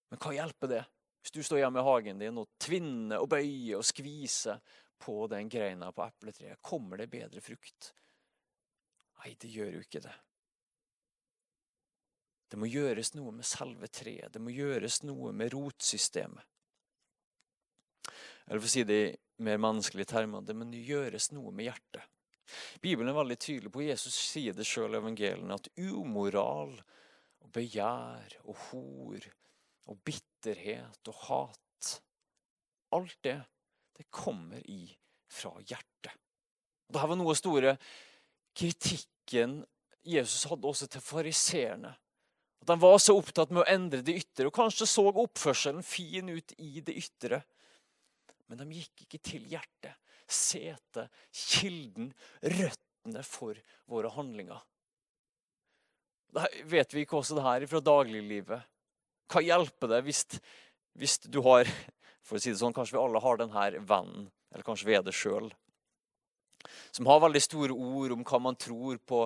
Men 0.09 0.23
hva 0.23 0.33
hjelper 0.33 0.73
det? 0.73 0.81
Hvis 1.21 1.35
du 1.35 1.43
står 1.45 1.61
hjemme 1.61 1.83
i 1.83 1.85
hagen 1.85 2.23
din 2.23 2.41
og 2.41 2.49
tvinner 2.65 3.21
og 3.21 3.29
bøyer 3.35 3.77
og 3.77 3.85
skviser 3.85 4.63
på 5.05 5.27
den 5.29 5.51
greina 5.53 5.91
på 5.93 6.07
epletreet, 6.07 6.63
kommer 6.65 6.97
det 6.97 7.11
bedre 7.13 7.45
frukt? 7.45 7.93
Nei, 9.21 9.35
det 9.37 9.53
gjør 9.53 9.77
jo 9.77 9.85
ikke 9.85 10.01
det. 10.09 10.17
Det 12.49 12.57
må 12.57 12.71
gjøres 12.73 13.13
noe 13.19 13.37
med 13.37 13.45
selve 13.45 13.93
treet. 13.93 14.33
Det 14.33 14.41
må 14.41 14.55
gjøres 14.57 15.03
noe 15.05 15.35
med 15.37 15.53
rotsystemet. 15.53 16.41
Eller 18.49 18.61
for 18.61 18.69
å 18.69 18.73
si 18.73 18.85
det 18.89 18.99
i 18.99 19.17
mer 19.45 19.61
menneskelige 19.63 20.13
termer, 20.15 20.43
det 20.43 20.57
må 20.57 20.67
gjøres 20.73 21.31
noe 21.37 21.53
med 21.55 21.69
hjertet. 21.69 22.05
Bibelen 22.81 23.11
er 23.13 23.19
veldig 23.19 23.37
tydelig 23.37 23.73
på, 23.73 23.85
Jesus 23.85 24.17
sier 24.17 24.57
det 24.57 24.67
sjøl 24.67 24.97
i 24.97 25.01
evangeliene, 25.03 25.59
at 25.59 25.69
umoral 25.77 26.73
og 27.45 27.51
begjær 27.55 28.39
og 28.47 28.57
hor 28.71 29.29
og 29.89 30.01
bitterhet 30.05 31.13
og 31.13 31.25
hat 31.29 31.55
Alt 32.97 33.19
det, 33.21 33.37
det 33.99 34.07
kommer 34.09 34.63
i 34.65 34.87
fra 35.29 35.51
hjertet. 35.61 36.15
Dette 36.89 37.09
var 37.11 37.19
noe 37.21 37.35
av 37.35 37.37
store 37.37 37.75
kritikken 38.57 39.59
Jesus 40.09 40.47
hadde 40.49 40.69
også 40.71 40.89
til 40.89 41.05
fariseerne. 41.05 41.91
At 42.63 42.71
De 42.71 42.77
var 42.81 42.97
så 43.03 43.13
opptatt 43.19 43.53
med 43.53 43.63
å 43.63 43.69
endre 43.69 44.01
det 44.05 44.17
ytre, 44.23 44.49
og 44.49 44.57
kanskje 44.57 44.89
så 44.89 45.05
oppførselen 45.11 45.85
fin 45.85 46.31
ut 46.33 46.55
i 46.57 46.81
det 46.85 46.97
ytre. 46.97 47.43
Men 48.49 48.63
de 48.63 48.81
gikk 48.81 49.05
ikke 49.05 49.21
til 49.25 49.45
hjertet, 49.51 49.95
setet, 50.29 51.13
kilden, 51.33 52.11
røttene 52.43 53.23
for 53.27 53.59
våre 53.89 54.13
handlinger. 54.13 54.61
Da 56.35 56.45
vet 56.69 56.93
vi 56.93 57.05
ikke 57.05 57.21
også 57.21 57.39
det 57.39 57.45
her 57.45 57.67
fra 57.69 57.81
dagliglivet. 57.85 58.67
Hva 59.29 59.45
hjelper 59.45 59.93
det 59.93 60.03
hvis, 60.07 60.25
hvis, 60.97 61.19
du 61.29 61.41
har 61.45 61.69
For 62.25 62.37
å 62.37 62.43
si 62.43 62.53
det 62.53 62.61
sånn, 62.61 62.75
kanskje 62.77 62.99
vi 62.99 63.01
alle 63.01 63.21
har 63.25 63.39
denne 63.41 63.63
vennen, 63.89 64.27
eller 64.53 64.65
kanskje 64.65 64.89
vi 64.91 64.97
er 64.99 65.05
det 65.05 65.15
sjøl, 65.17 65.47
som 66.93 67.09
har 67.09 67.23
veldig 67.23 67.41
store 67.41 67.73
ord 67.73 68.13
om 68.13 68.25
hva 68.29 68.41
man 68.45 68.59
tror 68.61 68.99
på 69.01 69.23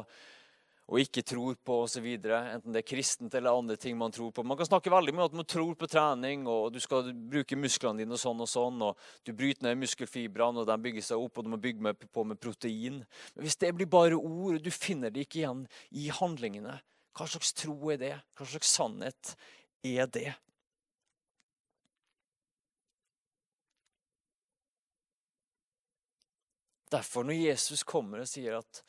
og 0.91 0.99
ikke 0.99 1.23
tror 1.25 1.55
på 1.65 1.77
osv. 1.85 2.07
Enten 2.19 2.75
det 2.75 2.83
er 2.83 2.87
kristent 2.87 3.35
eller 3.39 3.55
andre 3.55 3.77
ting 3.81 3.97
man 3.99 4.13
tror 4.13 4.33
på. 4.35 4.45
Man 4.45 4.59
kan 4.59 4.69
snakke 4.69 4.93
veldig 4.93 5.15
mye 5.15 5.25
om 5.25 5.31
at 5.31 5.39
man 5.41 5.49
tror 5.49 5.75
på 5.79 5.89
trening, 5.91 6.45
og 6.51 6.73
du 6.75 6.81
skal 6.83 7.13
bruke 7.15 7.59
musklene 7.59 8.03
dine 8.03 8.17
og 8.17 8.21
sånn 8.21 8.43
og 8.43 8.51
sånn. 8.51 8.83
og 8.83 8.99
Du 9.27 9.33
bryter 9.37 9.69
ned 9.69 9.81
muskelfibrene, 9.81 10.63
og 10.63 10.69
de 10.69 10.79
bygger 10.87 11.07
seg 11.07 11.23
opp, 11.23 11.39
og 11.39 11.47
du 11.47 11.53
må 11.55 11.61
bygge 11.63 11.87
med, 11.87 12.07
på 12.13 12.27
med 12.27 12.41
protein. 12.43 13.03
Men 13.35 13.47
hvis 13.47 13.59
det 13.63 13.75
blir 13.79 13.91
bare 13.91 14.19
ord, 14.19 14.59
og 14.59 14.63
du 14.63 14.73
finner 14.75 15.15
det 15.15 15.27
ikke 15.27 15.45
igjen 15.45 15.67
i 15.91 16.11
handlingene, 16.13 16.81
hva 17.13 17.29
slags 17.29 17.53
tro 17.57 17.77
er 17.93 18.01
det? 18.01 18.15
Hva 18.37 18.49
slags 18.49 18.73
sannhet 18.73 19.37
er 19.87 20.09
det. 20.11 20.31
Derfor, 26.93 27.25
når 27.25 27.39
Jesus 27.39 27.83
kommer 27.89 28.21
og 28.21 28.29
sier 28.29 28.59
at, 28.59 28.83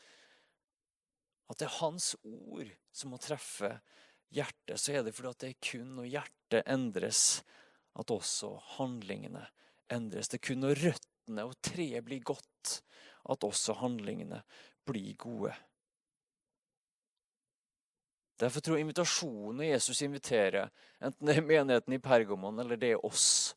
at 1.51 1.59
det 1.59 1.67
er 1.67 1.79
hans 1.79 2.13
ord 2.23 2.69
som 2.95 3.13
må 3.13 3.19
treffe 3.21 3.75
hjertet, 4.33 4.79
så 4.79 4.93
er 4.93 5.03
det 5.05 5.13
fordi 5.15 5.31
at 5.33 5.43
det 5.43 5.49
er 5.51 5.65
kun 5.71 5.91
når 5.97 6.09
hjertet 6.11 6.69
endres, 6.71 7.23
at 7.99 8.13
også 8.13 8.55
handlingene 8.77 9.43
endres. 9.93 10.31
Det 10.31 10.39
er 10.39 10.47
kun 10.47 10.63
når 10.63 10.81
røttene 10.81 11.45
og 11.45 11.59
treet 11.65 12.05
blir 12.05 12.23
godt, 12.25 12.79
at 13.29 13.45
også 13.45 13.77
handlingene 13.83 14.41
blir 14.87 15.13
gode. 15.19 15.53
Derfor 18.39 18.59
tror 18.59 18.75
jeg 18.75 18.87
invitasjonen 18.87 19.67
Jesus 19.67 20.01
inviterer, 20.01 20.71
enten 20.99 21.27
det 21.29 21.37
er 21.37 21.45
menigheten 21.45 21.93
i 21.93 22.01
Pergamon 22.01 22.59
eller 22.59 22.79
det 22.79 22.95
er 22.95 23.05
oss 23.05 23.53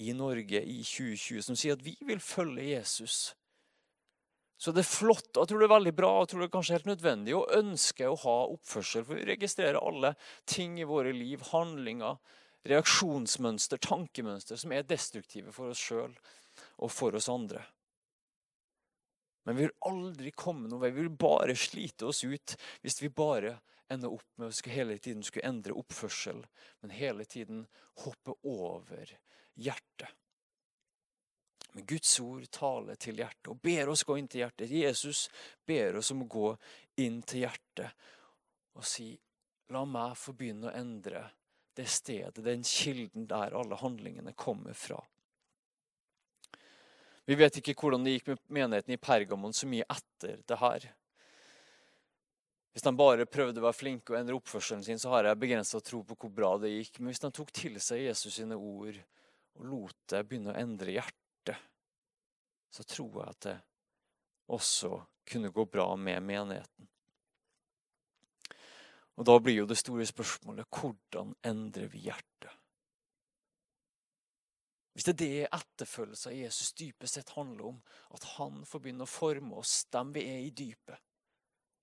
i 0.00 0.14
Norge 0.16 0.62
i 0.62 0.78
2020, 0.86 1.42
som 1.44 1.58
sier 1.58 1.76
at 1.76 1.84
vi 1.84 1.96
vil 2.06 2.22
følge 2.22 2.70
Jesus. 2.70 3.34
Så 4.60 4.74
det 4.76 4.82
er 4.82 4.90
flott, 4.90 5.30
og 5.32 5.40
jeg 5.40 5.48
tror 5.50 5.62
det 5.62 5.66
er 5.70 5.72
veldig 5.72 5.92
bra 5.96 6.08
og 6.12 6.20
jeg 6.20 6.30
tror 6.32 6.42
det 6.42 6.46
er 6.46 6.52
kanskje 6.52 6.74
helt 6.76 6.88
nødvendig 6.90 7.32
å 7.36 7.46
ønske 7.56 8.10
å 8.10 8.18
ha 8.26 8.36
oppførsel. 8.52 9.06
For 9.08 9.16
vi 9.16 9.28
registrerer 9.30 9.80
alle 9.80 10.12
ting 10.44 10.74
i 10.76 10.88
våre 10.88 11.14
liv, 11.16 11.46
handlinger, 11.48 12.18
reaksjonsmønster, 12.68 13.80
tankemønster 13.80 14.60
som 14.60 14.74
er 14.76 14.84
destruktive 14.84 15.54
for 15.56 15.72
oss 15.72 15.80
sjøl 15.80 16.12
og 16.76 16.92
for 16.92 17.16
oss 17.16 17.30
andre. 17.32 17.64
Men 19.48 19.56
vi 19.56 19.64
vil 19.64 19.76
aldri 19.88 20.34
komme 20.36 20.68
noen 20.68 20.84
vei. 20.84 20.92
Vi 20.92 21.06
vil 21.06 21.16
bare 21.24 21.56
slite 21.56 22.10
oss 22.12 22.20
ut 22.28 22.56
hvis 22.84 23.00
vi 23.00 23.08
bare 23.08 23.56
ender 23.90 24.12
opp 24.12 24.28
med 24.38 24.52
å 24.52 24.70
hele 24.70 24.98
tiden 25.00 25.24
skulle 25.26 25.48
endre 25.48 25.74
oppførsel, 25.80 26.44
men 26.84 26.92
hele 26.94 27.24
tiden 27.24 27.64
hoppe 28.04 28.36
over 28.46 29.16
hjertet. 29.56 30.12
Men 31.72 31.86
Guds 31.86 32.12
ord 32.20 32.46
taler 32.50 32.98
til 32.98 33.20
hjertet 33.20 33.50
og 33.52 33.60
ber 33.62 33.92
oss 33.92 34.02
gå 34.06 34.16
inn 34.18 34.28
til 34.30 34.44
hjertet. 34.44 34.72
Jesus 34.74 35.28
ber 35.66 36.00
oss 36.00 36.10
om 36.14 36.24
å 36.24 36.30
gå 36.30 36.48
inn 37.04 37.20
til 37.22 37.46
hjertet 37.46 38.08
og 38.78 38.86
si 38.86 39.12
La 39.70 39.84
meg 39.86 40.16
få 40.18 40.32
begynne 40.34 40.66
å 40.66 40.74
endre 40.74 41.28
det 41.78 41.84
stedet, 41.86 42.42
den 42.42 42.64
kilden 42.66 43.28
der 43.30 43.54
alle 43.54 43.76
handlingene 43.78 44.32
kommer 44.34 44.74
fra. 44.74 44.98
Vi 47.30 47.36
vet 47.38 47.60
ikke 47.60 47.76
hvordan 47.78 48.02
det 48.02 48.16
gikk 48.16 48.32
med 48.32 48.40
menigheten 48.56 48.96
i 48.96 48.98
Pergamon 48.98 49.54
så 49.54 49.68
mye 49.70 49.86
etter 49.86 50.40
det 50.42 50.58
her. 50.58 50.88
Hvis 52.74 52.82
de 52.86 52.92
bare 52.98 53.26
prøvde 53.30 53.62
å 53.62 53.68
være 53.68 53.78
flinke 53.78 54.14
og 54.14 54.18
endre 54.18 54.34
oppførselen 54.38 54.82
sin, 54.86 54.98
så 54.98 55.12
har 55.14 55.28
jeg 55.28 55.38
begrensa 55.38 55.78
tro 55.82 56.02
på 56.06 56.18
hvor 56.18 56.34
bra 56.34 56.50
det 56.58 56.72
gikk. 56.74 56.98
Men 56.98 57.12
hvis 57.12 57.22
de 57.22 57.30
tok 57.34 57.54
til 57.54 57.78
seg 57.82 58.02
Jesus 58.08 58.34
sine 58.40 58.58
ord 58.58 58.98
og 59.58 59.64
lot 59.66 59.96
det 60.10 60.24
begynne 60.26 60.50
å 60.50 60.58
endre 60.58 60.98
hjertet, 60.98 61.19
så 62.70 62.82
tror 62.82 63.22
jeg 63.22 63.28
at 63.28 63.40
det 63.46 63.56
også 64.50 65.00
kunne 65.30 65.50
gå 65.50 65.64
bra 65.64 65.96
med 65.96 66.22
menigheten. 66.22 66.88
Og 69.20 69.26
Da 69.26 69.38
blir 69.38 69.58
jo 69.58 69.66
det 69.68 69.78
store 69.78 70.06
spørsmålet 70.06 70.66
hvordan 70.72 71.34
endrer 71.44 71.90
vi 71.92 72.06
hjertet? 72.06 72.54
Hvis 74.92 75.04
det 75.04 75.12
er 75.12 75.18
det 75.20 75.48
etterfølgelse 75.54 76.30
av 76.30 76.36
Jesus 76.36 76.72
dypest 76.72 77.14
sett 77.14 77.30
handler 77.36 77.66
om, 77.70 77.82
at 78.10 78.24
han 78.36 78.64
får 78.66 78.80
begynne 78.80 79.06
å 79.06 79.10
forme 79.10 79.60
oss, 79.60 79.84
dem 79.92 80.10
vi 80.12 80.24
er 80.28 80.40
i 80.44 80.50
dypet, 80.50 80.98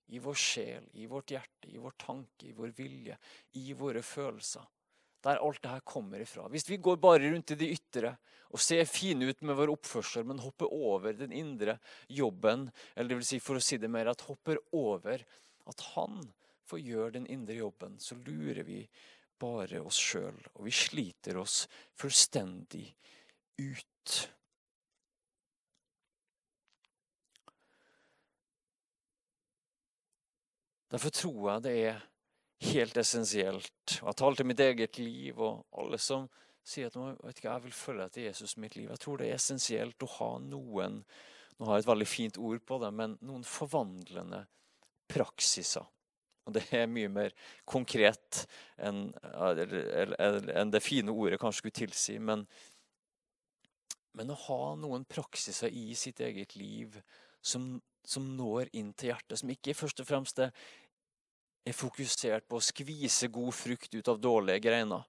i 0.08 0.18
vår 0.18 0.34
sjel, 0.34 0.88
i 0.92 1.06
vårt 1.06 1.30
hjerte, 1.30 1.70
i 1.70 1.78
vår 1.78 1.96
tanke, 2.00 2.46
i 2.48 2.52
vår 2.56 2.74
vilje, 2.76 3.16
i 3.60 3.72
våre 3.76 4.02
følelser, 4.02 4.66
der 5.24 5.42
alt 5.42 5.60
det 5.62 5.72
her 5.72 5.84
kommer 5.86 6.22
ifra. 6.22 6.46
Hvis 6.52 6.68
vi 6.70 6.80
går 6.82 7.00
bare 7.02 7.30
rundt 7.32 7.54
i 7.54 7.58
det 7.58 7.70
ytre 7.74 8.14
og 8.48 8.62
ser 8.62 8.88
fine 8.88 9.28
ut 9.28 9.42
med 9.44 9.58
vår 9.58 9.72
oppførsel, 9.74 10.24
men 10.24 10.40
hopper 10.40 10.70
over 10.72 11.16
den 11.16 11.34
indre 11.36 11.76
jobben, 12.08 12.68
eller 12.94 13.12
det 13.12 13.20
vil 13.20 13.28
si 13.28 13.40
for 13.44 13.58
å 13.58 13.64
si 13.64 13.76
det 13.80 13.90
mer, 13.92 14.08
at 14.08 14.24
hopper 14.28 14.60
over 14.72 15.24
at 15.68 15.84
han 15.92 16.22
får 16.68 16.80
gjøre 16.84 17.14
den 17.18 17.28
indre 17.28 17.58
jobben, 17.58 17.98
så 18.00 18.16
lurer 18.24 18.64
vi 18.64 18.82
bare 19.38 19.82
oss 19.84 19.98
sjøl, 20.00 20.38
og 20.56 20.64
vi 20.66 20.74
sliter 20.74 21.38
oss 21.40 21.62
fullstendig 21.98 22.86
ut. 23.60 24.16
Derfor 30.88 31.12
tror 31.12 31.50
jeg 31.52 31.64
det 31.66 31.74
er 31.90 32.07
helt 32.66 32.96
essensielt. 32.96 33.72
Jeg 33.86 34.04
jeg 34.04 34.18
taler 34.18 34.36
til 34.36 34.46
mitt 34.46 34.60
eget 34.60 34.98
liv 34.98 35.40
og 35.40 35.64
alle 35.72 35.98
som 36.02 36.28
sier 36.68 36.90
at 36.90 36.96
vet 36.96 37.38
ikke, 37.38 37.48
jeg 37.48 37.64
vil 37.64 37.72
følge 37.72 38.04
etter 38.04 38.26
Jesus 38.26 38.56
i 38.56 38.60
mitt 38.60 38.76
liv. 38.76 38.90
Jeg 38.90 39.00
tror 39.00 39.18
det 39.18 39.28
er 39.28 39.38
essensielt 39.38 40.02
å 40.04 40.14
ha 40.18 40.30
noen 40.42 41.02
nå 41.58 41.66
har 41.66 41.78
jeg 41.78 41.86
et 41.86 41.90
veldig 41.90 42.06
fint 42.06 42.36
ord 42.38 42.60
på 42.62 42.78
det, 42.78 42.88
men 42.94 43.16
noen 43.26 43.44
forvandlende 43.46 44.44
praksiser. 45.10 45.86
Og 46.46 46.54
det 46.54 46.62
er 46.72 46.86
mye 46.88 47.10
mer 47.12 47.34
konkret 47.68 48.44
enn 48.80 49.08
enn 49.26 50.70
det 50.72 50.84
fine 50.84 51.12
ordet 51.12 51.40
kanskje 51.42 51.64
skulle 51.64 51.80
tilsi. 51.80 52.16
Men, 52.22 52.46
men, 54.16 54.30
å 54.32 54.38
ha 54.46 54.60
noen 54.80 55.04
praksiser 55.10 55.74
i 55.74 55.90
sitt 55.98 56.22
eget 56.24 56.54
liv 56.56 57.00
som, 57.42 57.74
som, 58.06 58.30
når 58.38 58.70
inn 58.78 58.94
til 58.94 59.12
hjertet, 59.12 59.42
som 59.42 59.52
ikke 59.52 59.76
først 59.76 60.04
og 60.04 60.08
fremst 60.08 60.40
er 60.46 60.54
er 61.66 61.76
fokusert 61.76 62.48
på 62.48 62.58
å 62.58 62.64
skvise 62.64 63.28
god 63.32 63.54
frukt 63.54 63.94
ut 63.94 64.08
av 64.08 64.20
dårlige 64.20 64.66
greiner, 64.68 65.04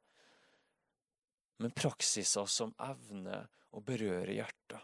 men 1.59 1.75
praksiser 1.75 2.47
som 2.47 2.73
evner 2.79 3.47
å 3.75 3.83
berøre 3.83 4.37
hjertet. 4.37 4.79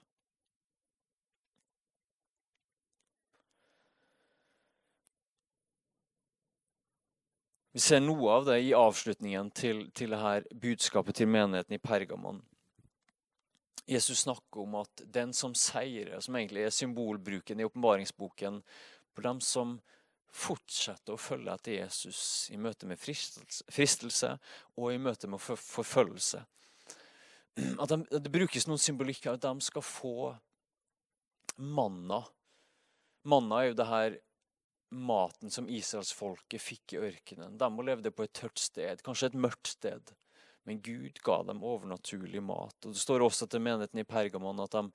Vi 7.75 7.81
ser 7.83 7.99
noe 7.99 8.29
av 8.31 8.45
det 8.47 8.61
i 8.63 8.69
avslutningen 8.71 9.49
til, 9.51 9.81
til 9.91 10.13
dette 10.15 10.55
budskapet 10.63 11.17
til 11.19 11.27
menigheten 11.27 11.75
i 11.75 11.81
Pergamon. 11.83 12.37
Jesus 13.83 14.21
snakker 14.23 14.61
om 14.63 14.77
at 14.79 15.03
den 15.11 15.33
som 15.35 15.51
seirer, 15.51 16.21
som 16.23 16.37
egentlig 16.39 16.63
er 16.63 16.71
symbolbruken 16.71 17.59
i 17.59 17.67
åpenbaringsboken, 17.67 18.61
for 19.11 19.27
dem 19.27 19.41
som 19.43 19.75
fortsetter 20.35 21.15
å 21.15 21.21
følge 21.21 21.53
etter 21.53 21.77
Jesus 21.77 22.21
i 22.51 22.59
møte 22.59 22.87
med 22.89 22.99
fristelse, 22.99 24.35
og 24.75 24.91
i 24.91 24.99
møte 25.01 25.29
med 25.31 25.41
forfølgelse. 25.41 26.43
At, 27.55 27.87
de, 27.87 28.01
at 28.03 28.23
det 28.23 28.33
brukes 28.33 28.67
noen 28.67 28.81
symbolikker 28.81 29.37
at 29.37 29.45
de 29.45 29.53
skal 29.63 29.85
få 29.85 30.15
manna. 31.55 32.19
Manna 33.23 33.61
er 33.61 33.69
jo 33.69 33.77
det 33.79 33.87
her 33.87 34.17
maten 34.95 35.51
som 35.51 35.69
israelsfolket 35.71 36.61
fikk 36.61 36.95
i 36.95 37.01
ørkenen. 37.07 37.55
De 37.59 37.69
levde 37.87 38.11
på 38.11 38.25
et 38.25 38.35
tørt 38.35 38.59
sted, 38.59 39.01
kanskje 39.05 39.31
et 39.31 39.39
mørkt 39.47 39.71
sted. 39.77 40.11
Men 40.65 40.81
Gud 40.83 41.21
ga 41.23 41.41
dem 41.47 41.63
overnaturlig 41.63 42.41
mat. 42.43 42.75
Og 42.83 42.91
Det 42.91 43.01
står 43.01 43.23
også 43.23 43.47
til 43.47 43.63
menigheten 43.63 44.01
i 44.01 44.07
Pergamon 44.07 44.63
at, 44.63 44.75
de, 44.75 44.89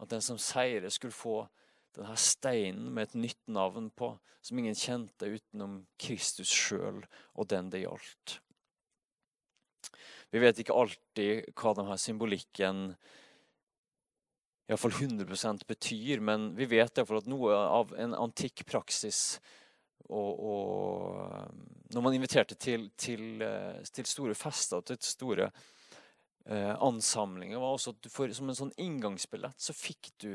at 0.00 0.12
den 0.14 0.24
som 0.24 0.40
seirer, 0.40 0.88
skulle 0.94 1.16
få 1.16 1.36
denne 1.96 2.16
steinen 2.20 2.92
med 2.94 3.10
et 3.10 3.18
nytt 3.26 3.42
navn 3.52 3.90
på, 3.96 4.14
som 4.42 4.58
ingen 4.58 4.76
kjente 4.78 5.28
utenom 5.28 5.82
Kristus 6.00 6.50
sjøl 6.50 7.02
og 7.34 7.48
den 7.52 7.70
det 7.72 7.84
gjaldt. 7.84 8.38
Vi 10.32 10.40
vet 10.40 10.62
ikke 10.62 10.76
alltid 10.76 11.50
hva 11.52 11.74
denne 11.76 11.98
symbolikken 12.00 12.86
iallfall 14.70 14.94
100% 14.96 15.66
betyr, 15.68 16.22
men 16.24 16.52
vi 16.56 16.68
vet 16.70 16.96
iallfall 16.96 17.20
at 17.20 17.28
noe 17.28 17.56
av 17.56 17.92
en 18.00 18.16
antikk 18.16 18.64
praksis 18.68 19.40
og, 20.12 20.32
og 20.40 21.92
Når 21.92 22.02
man 22.04 22.14
inviterte 22.16 22.56
til, 22.56 22.88
til, 22.96 23.42
eh, 23.44 23.84
til 23.92 24.06
store 24.08 24.34
fester 24.34 24.80
og 24.80 24.86
til 24.88 24.98
store 25.04 25.50
eh, 26.46 26.74
ansamlinger, 26.82 27.60
var 27.62 27.76
også 27.76 27.94
at 27.96 28.10
får, 28.12 28.34
som 28.38 28.50
en 28.50 28.58
sånn 28.58 28.74
inngangsbillett 28.80 29.60
så 29.60 29.74
fikk 29.76 30.12
du 30.22 30.32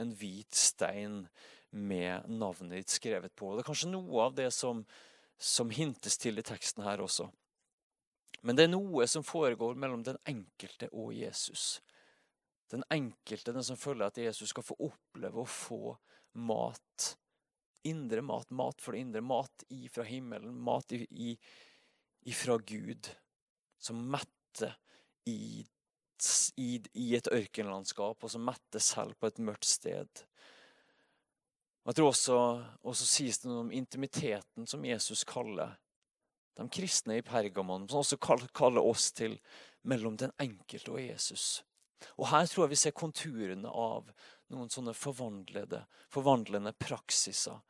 en 0.00 0.14
hvit 0.16 0.54
stein 0.56 1.22
med 1.70 2.26
navnet 2.30 2.80
ditt 2.80 2.96
skrevet 2.96 3.34
på. 3.38 3.54
Det 3.54 3.64
er 3.64 3.70
kanskje 3.70 3.92
noe 3.92 4.26
av 4.26 4.34
det 4.38 4.50
som, 4.54 4.82
som 5.38 5.70
hintes 5.70 6.18
til 6.18 6.40
i 6.40 6.46
teksten 6.46 6.84
her 6.86 7.02
også. 7.04 7.28
Men 8.42 8.56
det 8.56 8.66
er 8.66 8.72
noe 8.72 9.06
som 9.10 9.26
foregår 9.26 9.76
mellom 9.78 10.02
den 10.06 10.18
enkelte 10.28 10.88
og 10.96 11.12
Jesus 11.14 11.78
den 12.70 12.84
enkelte, 12.90 13.52
den 13.52 13.64
som 13.64 13.78
føler 13.78 14.06
at 14.06 14.18
Jesus 14.18 14.52
skal 14.52 14.64
få 14.64 14.76
oppleve 14.86 15.42
å 15.42 15.48
få 15.48 15.96
mat. 16.38 17.14
Indre 17.88 18.22
mat, 18.22 18.50
mat 18.54 18.82
for 18.82 18.94
det 18.94 19.02
indre, 19.06 19.22
mat 19.24 19.64
ifra 19.72 20.04
himmelen, 20.06 20.54
mat 20.60 20.92
ifra 20.92 22.58
Gud, 22.68 23.08
som 23.80 24.02
metter 24.12 24.76
i, 25.28 25.66
i, 26.56 26.70
i 26.94 27.14
et 27.16 27.28
ørkenlandskap, 27.32 28.24
og 28.24 28.32
som 28.32 28.44
metter 28.46 28.82
selv 28.82 29.16
på 29.18 29.30
et 29.30 29.40
mørkt 29.42 29.68
sted. 29.68 30.24
Jeg 31.86 31.96
tror 31.96 32.10
også, 32.10 32.36
også 32.86 33.06
sies 33.08 33.40
det 33.40 33.48
noe 33.50 33.64
om 33.64 33.72
intimiteten 33.74 34.68
som 34.68 34.84
Jesus 34.84 35.24
kaller 35.28 35.78
de 36.58 36.68
kristne 36.68 37.16
i 37.18 37.24
Pergamon, 37.24 37.88
som 37.88 38.02
også 38.02 38.18
kaller 38.20 38.84
oss 38.84 39.10
til 39.16 39.38
mellom 39.88 40.18
den 40.20 40.32
enkelte 40.42 40.92
og 40.92 41.00
Jesus. 41.00 41.64
Og 42.16 42.28
Her 42.30 42.46
tror 42.46 42.66
jeg 42.66 42.74
vi 42.74 42.80
ser 42.80 42.96
konturene 42.96 43.68
av 43.68 44.10
noen 44.52 44.70
sånne 44.72 44.94
forvandlende 44.96 46.72
praksiser 46.80 47.60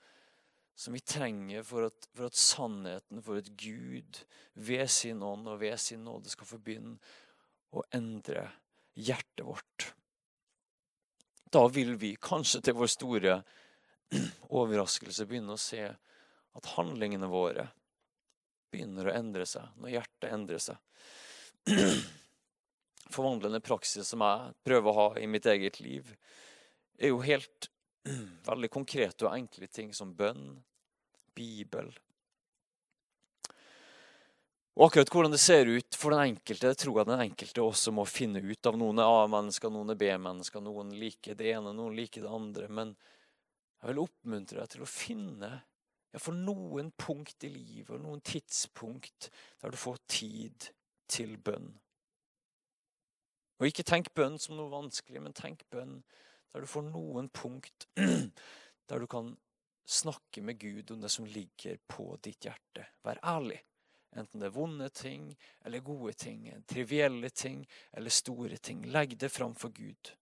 som 0.81 0.95
vi 0.97 1.03
trenger 1.05 1.65
for 1.67 1.91
at, 1.91 2.07
for 2.17 2.31
at, 2.31 2.37
sannheten, 2.39 3.21
for 3.23 3.37
at 3.37 3.51
Gud 3.61 4.23
ved 4.55 4.87
sin 4.89 5.21
ånd 5.23 5.49
og 5.51 5.61
ved 5.61 5.77
sin 5.83 6.07
nåde 6.07 6.33
skal 6.33 6.49
få 6.49 6.61
å 7.77 7.85
endre 7.95 8.49
hjertet 8.99 9.45
vårt. 9.47 9.91
Da 11.51 11.67
vil 11.69 11.97
vi 11.99 12.15
kanskje 12.21 12.63
til 12.67 12.79
vår 12.79 12.91
store 12.91 13.41
overraskelse 14.61 15.27
begynne 15.27 15.55
å 15.55 15.61
se 15.61 15.83
at 15.87 16.73
handlingene 16.77 17.31
våre 17.31 17.69
begynner 18.71 19.11
å 19.11 19.15
endre 19.15 19.47
seg 19.47 19.67
når 19.83 19.97
hjertet 19.97 20.33
endrer 20.35 20.63
seg. 20.63 20.79
forvandlende 23.11 23.61
praksis 23.61 24.09
som 24.09 24.23
jeg 24.25 24.55
prøver 24.67 24.91
å 24.91 24.99
ha 24.99 25.07
i 25.19 25.27
mitt 25.31 25.47
eget 25.51 25.81
liv, 25.83 26.15
er 26.99 27.13
jo 27.13 27.23
helt 27.25 27.71
veldig 28.47 28.71
konkrete 28.73 29.27
og 29.27 29.35
enkle 29.35 29.69
ting 29.73 29.95
som 29.97 30.15
bønn, 30.17 30.61
Bibel. 31.35 31.93
Og 34.79 34.87
akkurat 34.87 35.11
hvordan 35.13 35.35
det 35.35 35.41
ser 35.43 35.67
ut 35.67 35.97
for 35.99 36.15
den 36.15 36.35
enkelte, 36.35 36.71
tror 36.79 37.01
jeg 37.01 37.09
den 37.11 37.25
enkelte 37.25 37.65
også 37.65 37.93
må 37.95 38.05
finne 38.09 38.43
ut 38.45 38.69
av. 38.71 38.79
Noen 38.79 39.03
er 39.03 39.09
A-mennesker, 39.23 39.73
noen 39.73 39.93
er 39.93 39.99
B-mennesker, 39.99 40.63
noen 40.63 40.93
liker 40.97 41.39
det 41.39 41.51
ene, 41.57 41.75
noen 41.75 41.97
liker 41.99 42.25
det 42.25 42.31
andre. 42.31 42.69
Men 42.71 42.95
jeg 43.81 43.91
vil 43.91 44.03
oppmuntre 44.05 44.63
deg 44.63 44.73
til 44.75 44.87
å 44.87 44.89
finne 44.91 45.51
for 46.19 46.35
noen 46.35 46.91
punkt 46.99 47.45
i 47.47 47.51
livet, 47.53 48.01
noen 48.03 48.23
tidspunkt 48.27 49.31
der 49.63 49.75
du 49.75 49.79
får 49.79 50.01
tid 50.11 50.71
til 51.11 51.37
bønn. 51.39 51.71
Og 53.61 53.69
ikke 53.69 53.85
tenk 53.87 54.11
bønn 54.17 54.39
som 54.41 54.57
noe 54.57 54.73
vanskelig, 54.73 55.21
men 55.23 55.37
tenk 55.37 55.67
bønn 55.71 56.01
der 56.51 56.65
du 56.65 56.71
får 56.71 56.87
noen 56.89 57.29
punkt 57.35 57.87
der 58.91 59.03
du 59.03 59.07
kan 59.11 59.35
snakke 59.91 60.43
med 60.43 60.59
Gud 60.63 60.91
om 60.95 61.03
det 61.03 61.11
som 61.13 61.27
ligger 61.27 61.79
på 61.91 62.15
ditt 62.23 62.47
hjerte. 62.47 62.87
Vær 63.07 63.21
ærlig. 63.27 63.59
Enten 64.19 64.43
det 64.43 64.49
er 64.49 64.55
vonde 64.55 64.89
ting 64.91 65.29
eller 65.65 65.85
gode 65.87 66.13
ting, 66.19 66.49
trivielle 66.67 67.31
ting 67.31 67.63
eller 67.93 68.11
store 68.11 68.57
ting. 68.57 68.83
Legg 68.91 69.17
det 69.19 69.29
fram 69.29 69.55
for 69.55 69.71
Gud. 69.71 70.13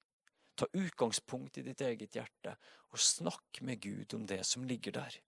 Ta 0.55 0.67
utgangspunkt 0.73 1.59
i 1.59 1.65
ditt 1.65 1.81
eget 1.81 2.19
hjerte 2.19 2.57
og 2.93 3.01
snakk 3.01 3.63
med 3.65 3.81
Gud 3.81 4.15
om 4.15 4.27
det 4.27 4.43
som 4.45 4.65
ligger 4.69 4.99
der. 5.01 5.19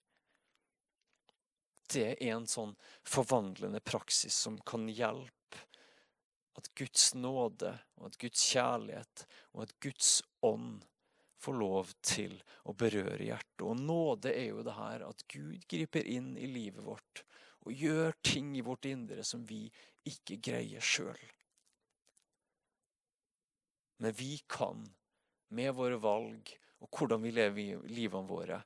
Det 1.91 2.07
er 2.13 2.23
en 2.35 2.47
sånn 2.47 2.77
forvandlende 3.07 3.81
praksis 3.81 4.37
som 4.37 4.59
kan 4.67 4.89
hjelpe 4.89 5.65
at 6.59 6.69
Guds 6.77 7.15
nåde 7.15 7.73
og 7.97 8.11
at 8.11 8.19
Guds 8.21 8.45
kjærlighet 8.53 9.25
og 9.55 9.65
at 9.65 9.75
Guds 9.83 10.13
ånd 10.47 10.85
får 11.41 11.57
lov 11.57 11.93
til 12.05 12.37
å 12.69 12.75
berøre 12.77 13.25
hjertet. 13.25 13.65
Og 13.65 13.81
nåde 13.81 14.33
er 14.35 14.51
jo 14.51 14.65
det 14.67 14.77
her 14.77 15.07
at 15.07 15.25
Gud 15.33 15.65
griper 15.71 16.05
inn 16.05 16.35
i 16.37 16.51
livet 16.51 16.85
vårt 16.85 17.25
og 17.71 17.85
gjør 17.85 18.17
ting 18.27 18.57
i 18.59 18.65
vårt 18.67 18.89
indre 18.91 19.25
som 19.27 19.45
vi 19.47 19.65
ikke 20.09 20.41
greier 20.43 20.83
sjøl. 20.83 21.21
Men 24.01 24.17
vi 24.17 24.41
kan, 24.49 24.83
med 25.53 25.75
våre 25.77 26.01
valg 26.01 26.51
og 26.81 26.89
hvordan 26.97 27.23
vi 27.23 27.33
lever 27.37 27.83
livene 27.93 28.29
våre, 28.29 28.61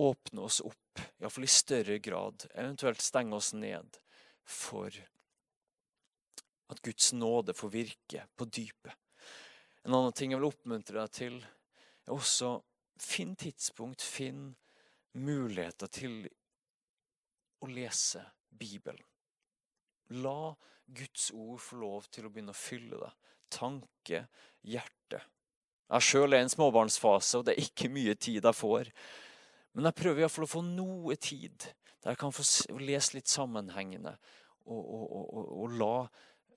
åpne 0.00 0.44
oss 0.44 0.60
opp, 0.64 1.00
iallfall 1.20 1.46
i 1.46 1.52
større 1.52 1.98
grad, 2.04 2.46
eventuelt 2.54 3.02
stenge 3.04 3.36
oss 3.36 3.52
ned 3.56 3.98
for 4.44 4.94
at 6.70 6.82
Guds 6.84 7.12
nåde 7.16 7.56
får 7.56 7.72
virke 7.72 8.26
på 8.36 8.46
dypet. 8.46 8.94
En 9.84 9.96
annen 9.96 10.14
ting 10.16 10.32
jeg 10.32 10.40
vil 10.40 10.50
oppmuntre 10.52 11.00
deg 11.00 11.14
til, 11.16 11.38
er 12.06 12.14
også 12.14 12.58
finn 13.00 13.32
tidspunkt, 13.40 14.04
finn 14.04 14.50
muligheter 15.16 15.88
til 15.90 16.28
å 17.60 17.70
lese 17.70 18.22
Bibelen. 18.50 19.04
La 20.22 20.52
Guds 20.90 21.30
ord 21.36 21.60
få 21.62 21.80
lov 21.80 22.08
til 22.10 22.26
å 22.26 22.32
begynne 22.32 22.54
å 22.54 22.58
fylle 22.58 22.98
deg. 22.98 23.28
Tanke, 23.50 24.24
hjerte. 24.66 25.20
Jeg 25.90 26.06
sjøl 26.06 26.34
er 26.34 26.42
i 26.42 26.46
en 26.46 26.52
småbarnsfase, 26.52 27.38
og 27.38 27.46
det 27.46 27.56
er 27.56 27.64
ikke 27.66 27.90
mye 27.90 28.14
tid 28.14 28.46
jeg 28.46 28.56
får. 28.56 28.90
Men 29.74 29.88
jeg 29.88 29.98
prøver 30.02 30.24
iallfall 30.24 30.46
å 30.46 30.54
få 30.54 30.64
noe 30.66 31.16
tid 31.18 31.70
der 32.00 32.14
jeg 32.14 32.20
kan 32.22 32.32
få 32.32 32.42
lese 32.80 33.18
litt 33.18 33.28
sammenhengende 33.28 34.14
og, 34.70 34.78
og, 34.80 35.04
og, 35.20 35.48
og 35.60 35.74
la 35.76 35.94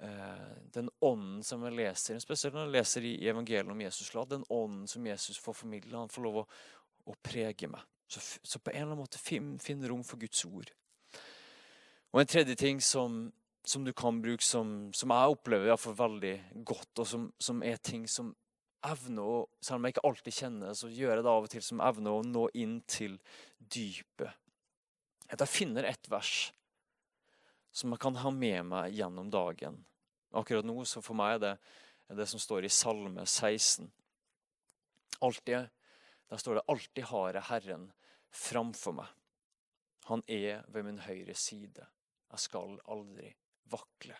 Eh, 0.03 0.63
den 0.73 0.89
ånden 0.99 1.43
som 1.43 1.63
jeg 1.63 1.77
leser, 1.77 2.17
spesielt 2.19 2.55
når 2.55 2.65
jeg 2.65 2.73
leser 2.75 3.05
i 3.07 3.11
evangeliet 3.31 3.71
om 3.71 3.81
Jesus, 3.85 4.09
la 4.11 4.25
den 4.27 4.43
ånden 4.51 4.87
som 4.89 5.05
Jesus 5.07 5.37
får 5.39 5.55
formidle, 5.55 5.95
han 5.95 6.11
får 6.11 6.25
lov 6.25 6.39
å, 6.41 6.43
å 7.07 7.15
prege 7.23 7.69
meg. 7.71 7.85
Så, 8.11 8.19
så, 8.19 8.59
på 8.59 8.73
en 8.73 8.81
eller 8.81 8.89
annen 8.89 9.03
måte 9.05 9.21
finn, 9.21 9.53
finn 9.63 9.85
rom 9.87 10.03
for 10.03 10.19
Guds 10.19 10.43
ord. 10.49 10.73
Og 12.13 12.21
en 12.21 12.29
tredje 12.29 12.55
ting 12.55 12.81
som, 12.81 13.31
som 13.65 13.85
du 13.85 13.89
kan 13.97 14.19
bruke, 14.21 14.45
som, 14.45 14.91
som 14.93 15.09
jeg 15.09 15.33
opplever 15.33 15.71
i 15.71 15.77
fall 15.81 15.95
veldig 15.97 16.33
godt, 16.61 16.91
og 17.01 17.07
som, 17.09 17.27
som, 17.41 17.63
er 17.65 17.81
ting 17.81 18.05
som 18.07 18.35
evner 18.85 19.23
å 19.25 19.37
Selv 19.63 19.79
om 19.79 19.87
jeg 19.87 19.95
ikke 19.95 20.07
alltid 20.09 20.35
kjenner 20.37 20.69
det, 20.69 20.77
så 20.77 20.91
gjør 20.91 21.15
jeg 21.15 21.23
det 21.23 21.31
av 21.31 21.47
og 21.47 21.53
til 21.53 21.63
som 21.65 21.81
evner 21.81 22.13
å 22.13 22.25
nå 22.27 22.43
inn 22.59 22.81
til 22.85 23.17
dypet. 23.57 24.29
at 25.31 25.39
jeg 25.39 25.49
finner 25.49 25.87
et 25.89 26.09
vers 26.11 26.51
som 27.73 27.89
jeg 27.89 28.03
kan 28.03 28.19
ha 28.21 28.29
med 28.29 28.67
meg 28.69 28.93
gjennom 28.93 29.31
dagen. 29.33 29.79
Akkurat 30.37 30.65
nå, 30.65 30.75
så 30.85 31.01
for 31.01 31.17
meg 31.17 31.39
er 31.39 31.41
det, 31.41 31.53
det 32.19 32.27
som 32.29 32.41
står 32.41 32.67
i 32.67 32.69
Salme 32.69 33.25
16. 33.25 33.89
Altid, 35.25 35.71
der 36.29 36.37
står 36.37 36.55
det 36.55 36.65
'Alltid 36.67 37.03
har 37.03 37.33
jeg 37.33 37.49
Herren 37.49 37.91
framfor 38.29 38.93
meg'. 38.93 39.13
Han 40.05 40.23
er 40.27 40.63
ved 40.67 40.83
min 40.83 40.99
høyre 40.99 41.33
side. 41.33 41.87
Jeg 42.33 42.47
skal 42.47 42.77
aldri 42.91 43.29
vakle. 43.71 44.15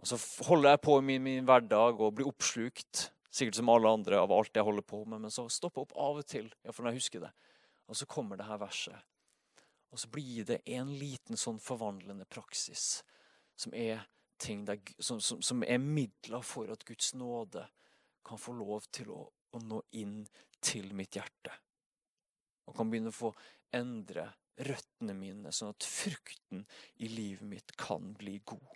Og 0.00 0.08
Så 0.08 0.18
holder 0.48 0.74
jeg 0.74 0.80
på 0.84 0.98
i 0.98 1.04
min, 1.06 1.22
min 1.22 1.48
hverdag 1.48 2.00
og 2.00 2.16
blir 2.16 2.28
oppslukt, 2.28 3.10
sikkert 3.32 3.58
som 3.58 3.70
alle 3.72 3.88
andre, 3.88 4.18
av 4.20 4.32
alt 4.34 4.56
jeg 4.56 4.66
holder 4.66 4.84
på 4.84 5.04
med. 5.04 5.22
Men 5.24 5.32
så 5.32 5.46
stopper 5.48 5.82
jeg 5.82 5.88
opp 5.88 5.98
av 6.06 6.20
og 6.20 6.28
til, 6.28 6.50
iallfall 6.64 6.88
når 6.88 6.94
jeg 6.94 7.02
husker 7.02 7.24
det. 7.24 7.32
Og 7.88 7.98
så 8.00 8.08
kommer 8.10 8.40
det 8.40 8.48
her 8.48 8.60
verset. 8.60 8.96
Og 9.94 10.00
så 10.02 10.10
blir 10.10 10.46
det 10.48 10.62
en 10.74 10.90
liten 10.98 11.38
sånn 11.38 11.60
forvandlende 11.62 12.26
praksis 12.26 13.04
som 13.56 13.74
er, 13.78 14.02
der, 14.42 14.80
som, 14.98 15.20
som, 15.22 15.40
som 15.44 15.62
er 15.62 15.78
midler 15.78 16.42
for 16.42 16.72
at 16.72 16.82
Guds 16.84 17.12
nåde 17.14 17.62
kan 18.26 18.40
få 18.40 18.56
lov 18.58 18.88
til 18.90 19.12
å, 19.14 19.20
å 19.54 19.60
nå 19.62 19.78
inn 20.00 20.24
til 20.64 20.90
mitt 20.96 21.14
hjerte. 21.14 21.52
Og 22.68 22.76
kan 22.76 22.90
begynne 22.90 23.12
å 23.12 23.16
få 23.16 23.32
endre 23.74 24.28
røttene 24.64 25.16
mine, 25.18 25.50
sånn 25.52 25.74
at 25.74 25.86
frukten 25.88 26.62
i 27.02 27.10
livet 27.10 27.46
mitt 27.48 27.74
kan 27.80 28.12
bli 28.18 28.38
god. 28.46 28.74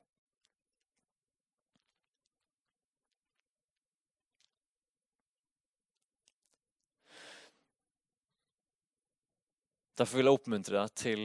Derfor 9.98 10.20
vil 10.20 10.28
jeg 10.30 10.38
oppmuntre 10.38 10.78
deg 10.78 10.92
til 10.98 11.24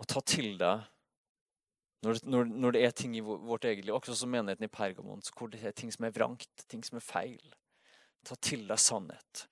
å 0.00 0.06
ta 0.08 0.22
til 0.24 0.54
deg 0.60 0.86
når, 2.06 2.20
når, 2.30 2.50
når, 2.62 2.74
det 2.76 2.82
er 2.86 2.92
ting 2.94 3.16
i 3.18 3.22
vårt 3.24 3.66
eget 3.66 3.84
liv, 3.84 3.94
akkurat 3.96 4.16
som 4.20 4.30
menigheten 4.30 4.68
i 4.68 4.70
Pergamon, 4.70 5.22
hvor 5.34 5.50
det 5.50 5.64
er 5.66 5.74
ting 5.74 5.90
som 5.90 6.06
er 6.06 6.14
vrangt, 6.14 6.62
ting 6.70 6.84
som 6.86 7.00
er 7.00 7.02
feil. 7.02 7.56
Ta 8.26 8.36
til 8.42 8.66
deg 8.68 8.80
sannhet. 8.82 9.44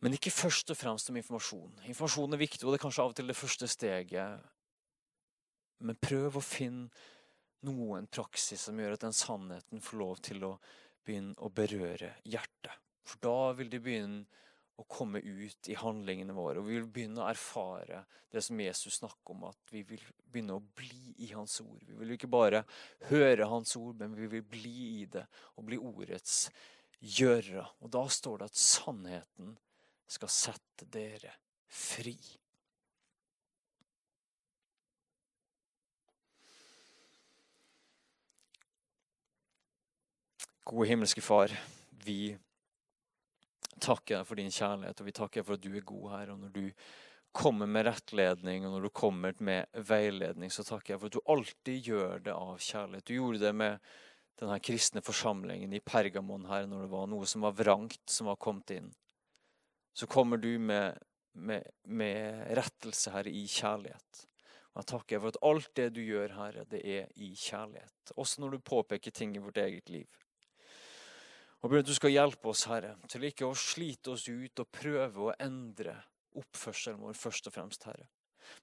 Men 0.00 0.16
ikke 0.16 0.32
først 0.32 0.72
og 0.72 0.78
fremst 0.80 1.10
om 1.12 1.18
informasjon. 1.20 1.82
Informasjon 1.84 2.32
er 2.34 2.40
viktig, 2.40 2.64
og 2.64 2.72
det 2.72 2.80
er 2.80 2.84
kanskje 2.86 3.04
av 3.04 3.12
og 3.12 3.16
til 3.18 3.28
det 3.28 3.36
første 3.36 3.68
steget. 3.68 4.46
Men 5.84 5.98
prøv 6.00 6.38
å 6.40 6.44
finne 6.44 6.88
noen 7.68 8.06
praksis 8.08 8.62
som 8.68 8.78
gjør 8.80 8.96
at 8.96 9.04
den 9.04 9.16
sannheten 9.16 9.82
får 9.84 10.00
lov 10.00 10.22
til 10.24 10.46
å 10.48 10.54
begynne 11.04 11.36
å 11.44 11.50
berøre 11.52 12.14
hjertet. 12.24 12.72
For 13.04 13.20
da 13.24 13.52
vil 13.58 13.72
de 13.72 13.80
begynne 13.82 14.24
å 14.80 14.86
komme 14.88 15.20
ut 15.20 15.68
i 15.68 15.76
handlingene 15.76 16.34
våre. 16.34 16.60
Og 16.60 16.68
vi 16.68 16.78
vil 16.78 16.88
begynne 16.88 17.22
å 17.22 17.28
erfare 17.28 18.04
det 18.32 18.42
som 18.46 18.60
Jesus 18.60 19.00
snakker 19.00 19.34
om, 19.34 19.44
at 19.50 19.72
vi 19.74 19.82
vil 19.86 20.02
begynne 20.24 20.56
å 20.56 20.64
bli 20.76 21.14
i 21.26 21.32
Hans 21.34 21.58
ord. 21.60 21.82
Vi 21.84 21.98
vil 21.98 22.16
ikke 22.16 22.30
bare 22.30 22.64
høre 23.10 23.48
Hans 23.50 23.76
ord, 23.76 24.00
men 24.00 24.16
vi 24.16 24.30
vil 24.30 24.44
bli 24.46 24.76
i 25.02 25.06
det 25.10 25.26
og 25.56 25.66
bli 25.68 25.80
ordets 25.80 26.46
gjøre. 27.00 27.66
Og 27.84 27.92
da 27.92 28.06
står 28.08 28.40
det 28.40 28.50
at 28.50 28.60
sannheten 28.60 29.56
skal 30.10 30.32
sette 30.32 30.88
dere 30.90 31.34
fri. 31.70 32.16
Gode 40.70 40.86
himmelske 40.86 41.22
Far, 41.24 41.50
vi 42.04 42.36
takker 43.82 44.20
deg 44.20 44.28
for 44.28 44.40
din 44.40 44.52
kjærlighet, 44.54 45.00
og 45.00 45.08
vi 45.08 45.14
takker 45.16 45.40
deg 45.40 45.48
for 45.48 45.58
at 45.58 45.64
du 45.64 45.72
er 45.74 45.86
god 45.86 46.06
her. 46.14 46.34
Og 46.34 46.44
når 46.44 46.52
du 46.54 46.62
kommer 47.36 47.70
med 47.70 47.86
rettledning, 47.86 48.66
og 48.66 48.74
når 48.74 48.86
du 48.86 48.92
kommer 49.00 49.34
med 49.38 49.82
veiledning, 49.88 50.52
så 50.52 50.64
takker 50.66 50.94
jeg 50.94 51.02
for 51.02 51.10
at 51.10 51.18
du 51.18 51.34
alltid 51.34 51.90
gjør 51.90 52.24
det 52.26 52.34
av 52.34 52.56
kjærlighet. 52.58 53.06
Du 53.06 53.14
gjorde 53.14 53.42
det 53.44 53.52
med 53.56 53.92
denne 54.40 54.56
kristne 54.64 55.02
forsamlingen 55.04 55.72
i 55.76 55.82
Pergamon 55.84 56.48
her, 56.48 56.66
når 56.66 56.86
det 56.86 56.92
var 56.94 57.06
noe 57.12 57.28
som 57.28 57.44
var 57.44 57.54
vrangt, 57.58 58.02
som 58.10 58.30
var 58.30 58.40
kommet 58.40 58.72
inn. 58.78 58.90
Så 59.96 60.08
kommer 60.10 60.40
du 60.40 60.54
med, 60.58 60.98
med, 61.34 61.66
med 61.84 62.46
rettelse 62.56 63.12
her 63.14 63.28
i 63.28 63.44
kjærlighet. 63.50 64.24
Og 64.70 64.82
jeg 64.82 64.90
takker 64.92 65.20
for 65.20 65.34
at 65.34 65.42
alt 65.50 65.70
det 65.76 65.88
du 65.96 66.00
gjør, 66.02 66.34
Herre, 66.38 66.64
det 66.70 66.80
er 66.86 67.08
i 67.18 67.32
kjærlighet. 67.34 68.14
Også 68.16 68.42
når 68.42 68.54
du 68.54 68.66
påpeker 68.70 69.14
ting 69.14 69.34
i 69.36 69.42
vårt 69.42 69.58
eget 69.58 69.90
liv. 69.90 70.20
Og 71.60 71.72
ber 71.72 71.82
du 71.84 71.92
skal 71.92 72.14
hjelpe 72.14 72.48
oss, 72.52 72.64
Herre, 72.70 72.94
til 73.10 73.26
ikke 73.28 73.48
å 73.48 73.56
slite 73.58 74.14
oss 74.14 74.24
ut 74.28 74.62
og 74.62 74.70
prøve 74.72 75.26
å 75.26 75.34
endre 75.36 75.98
oppførselen 76.40 77.02
vår 77.02 77.18
først 77.18 77.50
og 77.50 77.56
fremst, 77.56 77.84
Herre. 77.88 78.06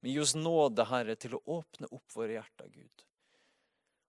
Men 0.02 0.12
gi 0.12 0.22
oss 0.24 0.34
nåde, 0.38 0.88
Herre, 0.90 1.16
til 1.20 1.38
å 1.38 1.44
åpne 1.60 1.90
opp 1.94 2.16
våre 2.16 2.40
hjerter, 2.40 2.72
Gud. 2.74 3.04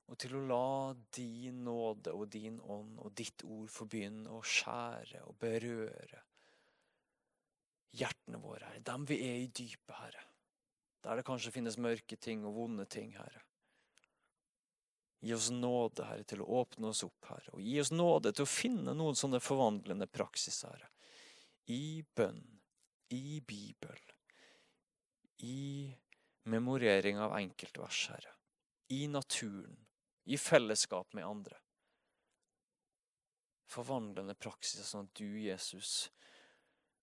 Og 0.09 0.17
til 0.17 0.39
å 0.39 0.47
la 0.49 0.95
din 1.13 1.61
nåde 1.67 2.15
og 2.17 2.31
din 2.33 2.57
ånd 2.65 2.97
og 3.05 3.13
ditt 3.13 3.45
ord 3.45 3.69
få 3.69 3.85
begynne 3.93 4.33
å 4.33 4.41
skjære 4.41 5.21
og 5.29 5.37
berøre 5.43 6.23
hjertene 7.99 8.41
våre, 8.41 8.71
Herre. 8.71 8.85
Dem 8.89 9.05
vi 9.09 9.21
er 9.27 9.43
i 9.43 9.51
dypet, 9.53 9.95
Herre. 9.99 10.25
Der 11.05 11.21
det 11.21 11.27
kanskje 11.29 11.53
finnes 11.55 11.77
mørke 11.81 12.17
ting 12.17 12.47
og 12.49 12.57
vonde 12.57 12.89
ting, 12.89 13.13
Herre. 13.21 13.45
Gi 15.21 15.35
oss 15.35 15.51
nåde, 15.51 16.05
Herre, 16.07 16.25
til 16.25 16.43
å 16.45 16.51
åpne 16.61 16.93
oss 16.93 17.03
opp, 17.03 17.27
Herre. 17.27 17.57
Og 17.57 17.63
gi 17.63 17.79
oss 17.83 17.91
nåde 17.91 18.33
til 18.33 18.47
å 18.47 18.51
finne 18.51 18.95
noen 18.95 19.19
sånne 19.19 19.41
forvandlende 19.43 20.07
praksiser, 20.07 20.71
Herre. 20.71 20.91
I 21.75 22.05
bønn, 22.17 22.45
i 23.13 23.41
Bibel, 23.41 23.99
i 25.43 25.91
memorering 26.49 27.19
av 27.19 27.35
enkeltvers, 27.39 28.05
Herre. 28.13 28.37
I 28.95 29.09
naturen, 29.11 29.75
i 30.25 30.39
fellesskap 30.39 31.13
med 31.19 31.27
andre. 31.27 31.59
Forvandlende 33.69 34.39
praksis, 34.39 34.87
sånn 34.87 35.11
at 35.11 35.19
du, 35.19 35.29
Jesus, 35.43 36.13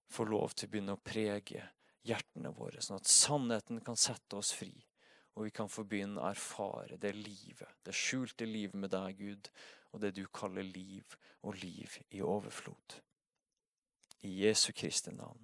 får 0.10 0.32
lov 0.32 0.56
til 0.56 0.70
å 0.70 0.72
begynne 0.72 0.96
å 0.96 1.04
prege 1.04 1.68
hjertene 2.06 2.50
våre, 2.56 2.82
sånn 2.82 3.02
at 3.02 3.12
sannheten 3.12 3.84
kan 3.86 4.00
sette 4.00 4.40
oss 4.40 4.54
fri 4.56 4.74
og 5.36 5.48
vi 5.48 5.52
kan 5.56 5.70
få 5.70 5.84
begynne 5.84 6.22
å 6.22 6.30
erfare 6.30 7.00
det 7.02 7.12
livet, 7.16 7.72
det 7.86 7.96
skjulte 7.96 8.48
livet 8.48 8.80
med 8.80 8.94
deg, 8.96 9.20
Gud, 9.20 9.50
og 9.94 10.02
det 10.04 10.16
du 10.16 10.26
kaller 10.34 10.64
liv 10.64 11.18
og 11.44 11.60
liv 11.62 12.00
i 12.12 12.24
overflod. 12.24 13.00
I 14.26 14.32
Jesu 14.46 14.72
Kristi 14.74 15.14
navn. 15.14 15.44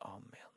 Amen. 0.00 0.48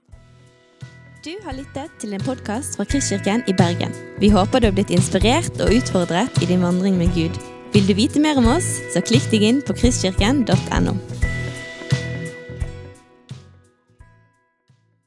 Du 1.25 1.33
har 1.41 1.57
lyttet 1.57 1.93
til 1.99 2.13
en 2.13 2.21
podkast 2.21 2.77
fra 2.77 2.85
Kristkirken 2.85 3.43
i 3.49 3.53
Bergen. 3.57 3.93
Vi 4.21 4.29
håper 4.29 4.61
du 4.61 4.69
har 4.69 4.77
blitt 4.77 4.93
inspirert 4.93 5.57
og 5.57 5.73
utfordret 5.73 6.41
i 6.41 6.49
din 6.53 6.61
vandring 6.61 6.99
med 7.01 7.13
Gud. 7.17 7.41
Vil 7.73 7.89
du 7.89 7.95
vite 7.97 8.21
mer 8.21 8.37
om 8.37 8.53
oss, 8.55 8.69
så 8.93 9.01
klikk 9.01 9.25
deg 9.33 9.49
inn 9.49 9.63
på 9.65 9.73
kristkirken.no. 9.75 10.93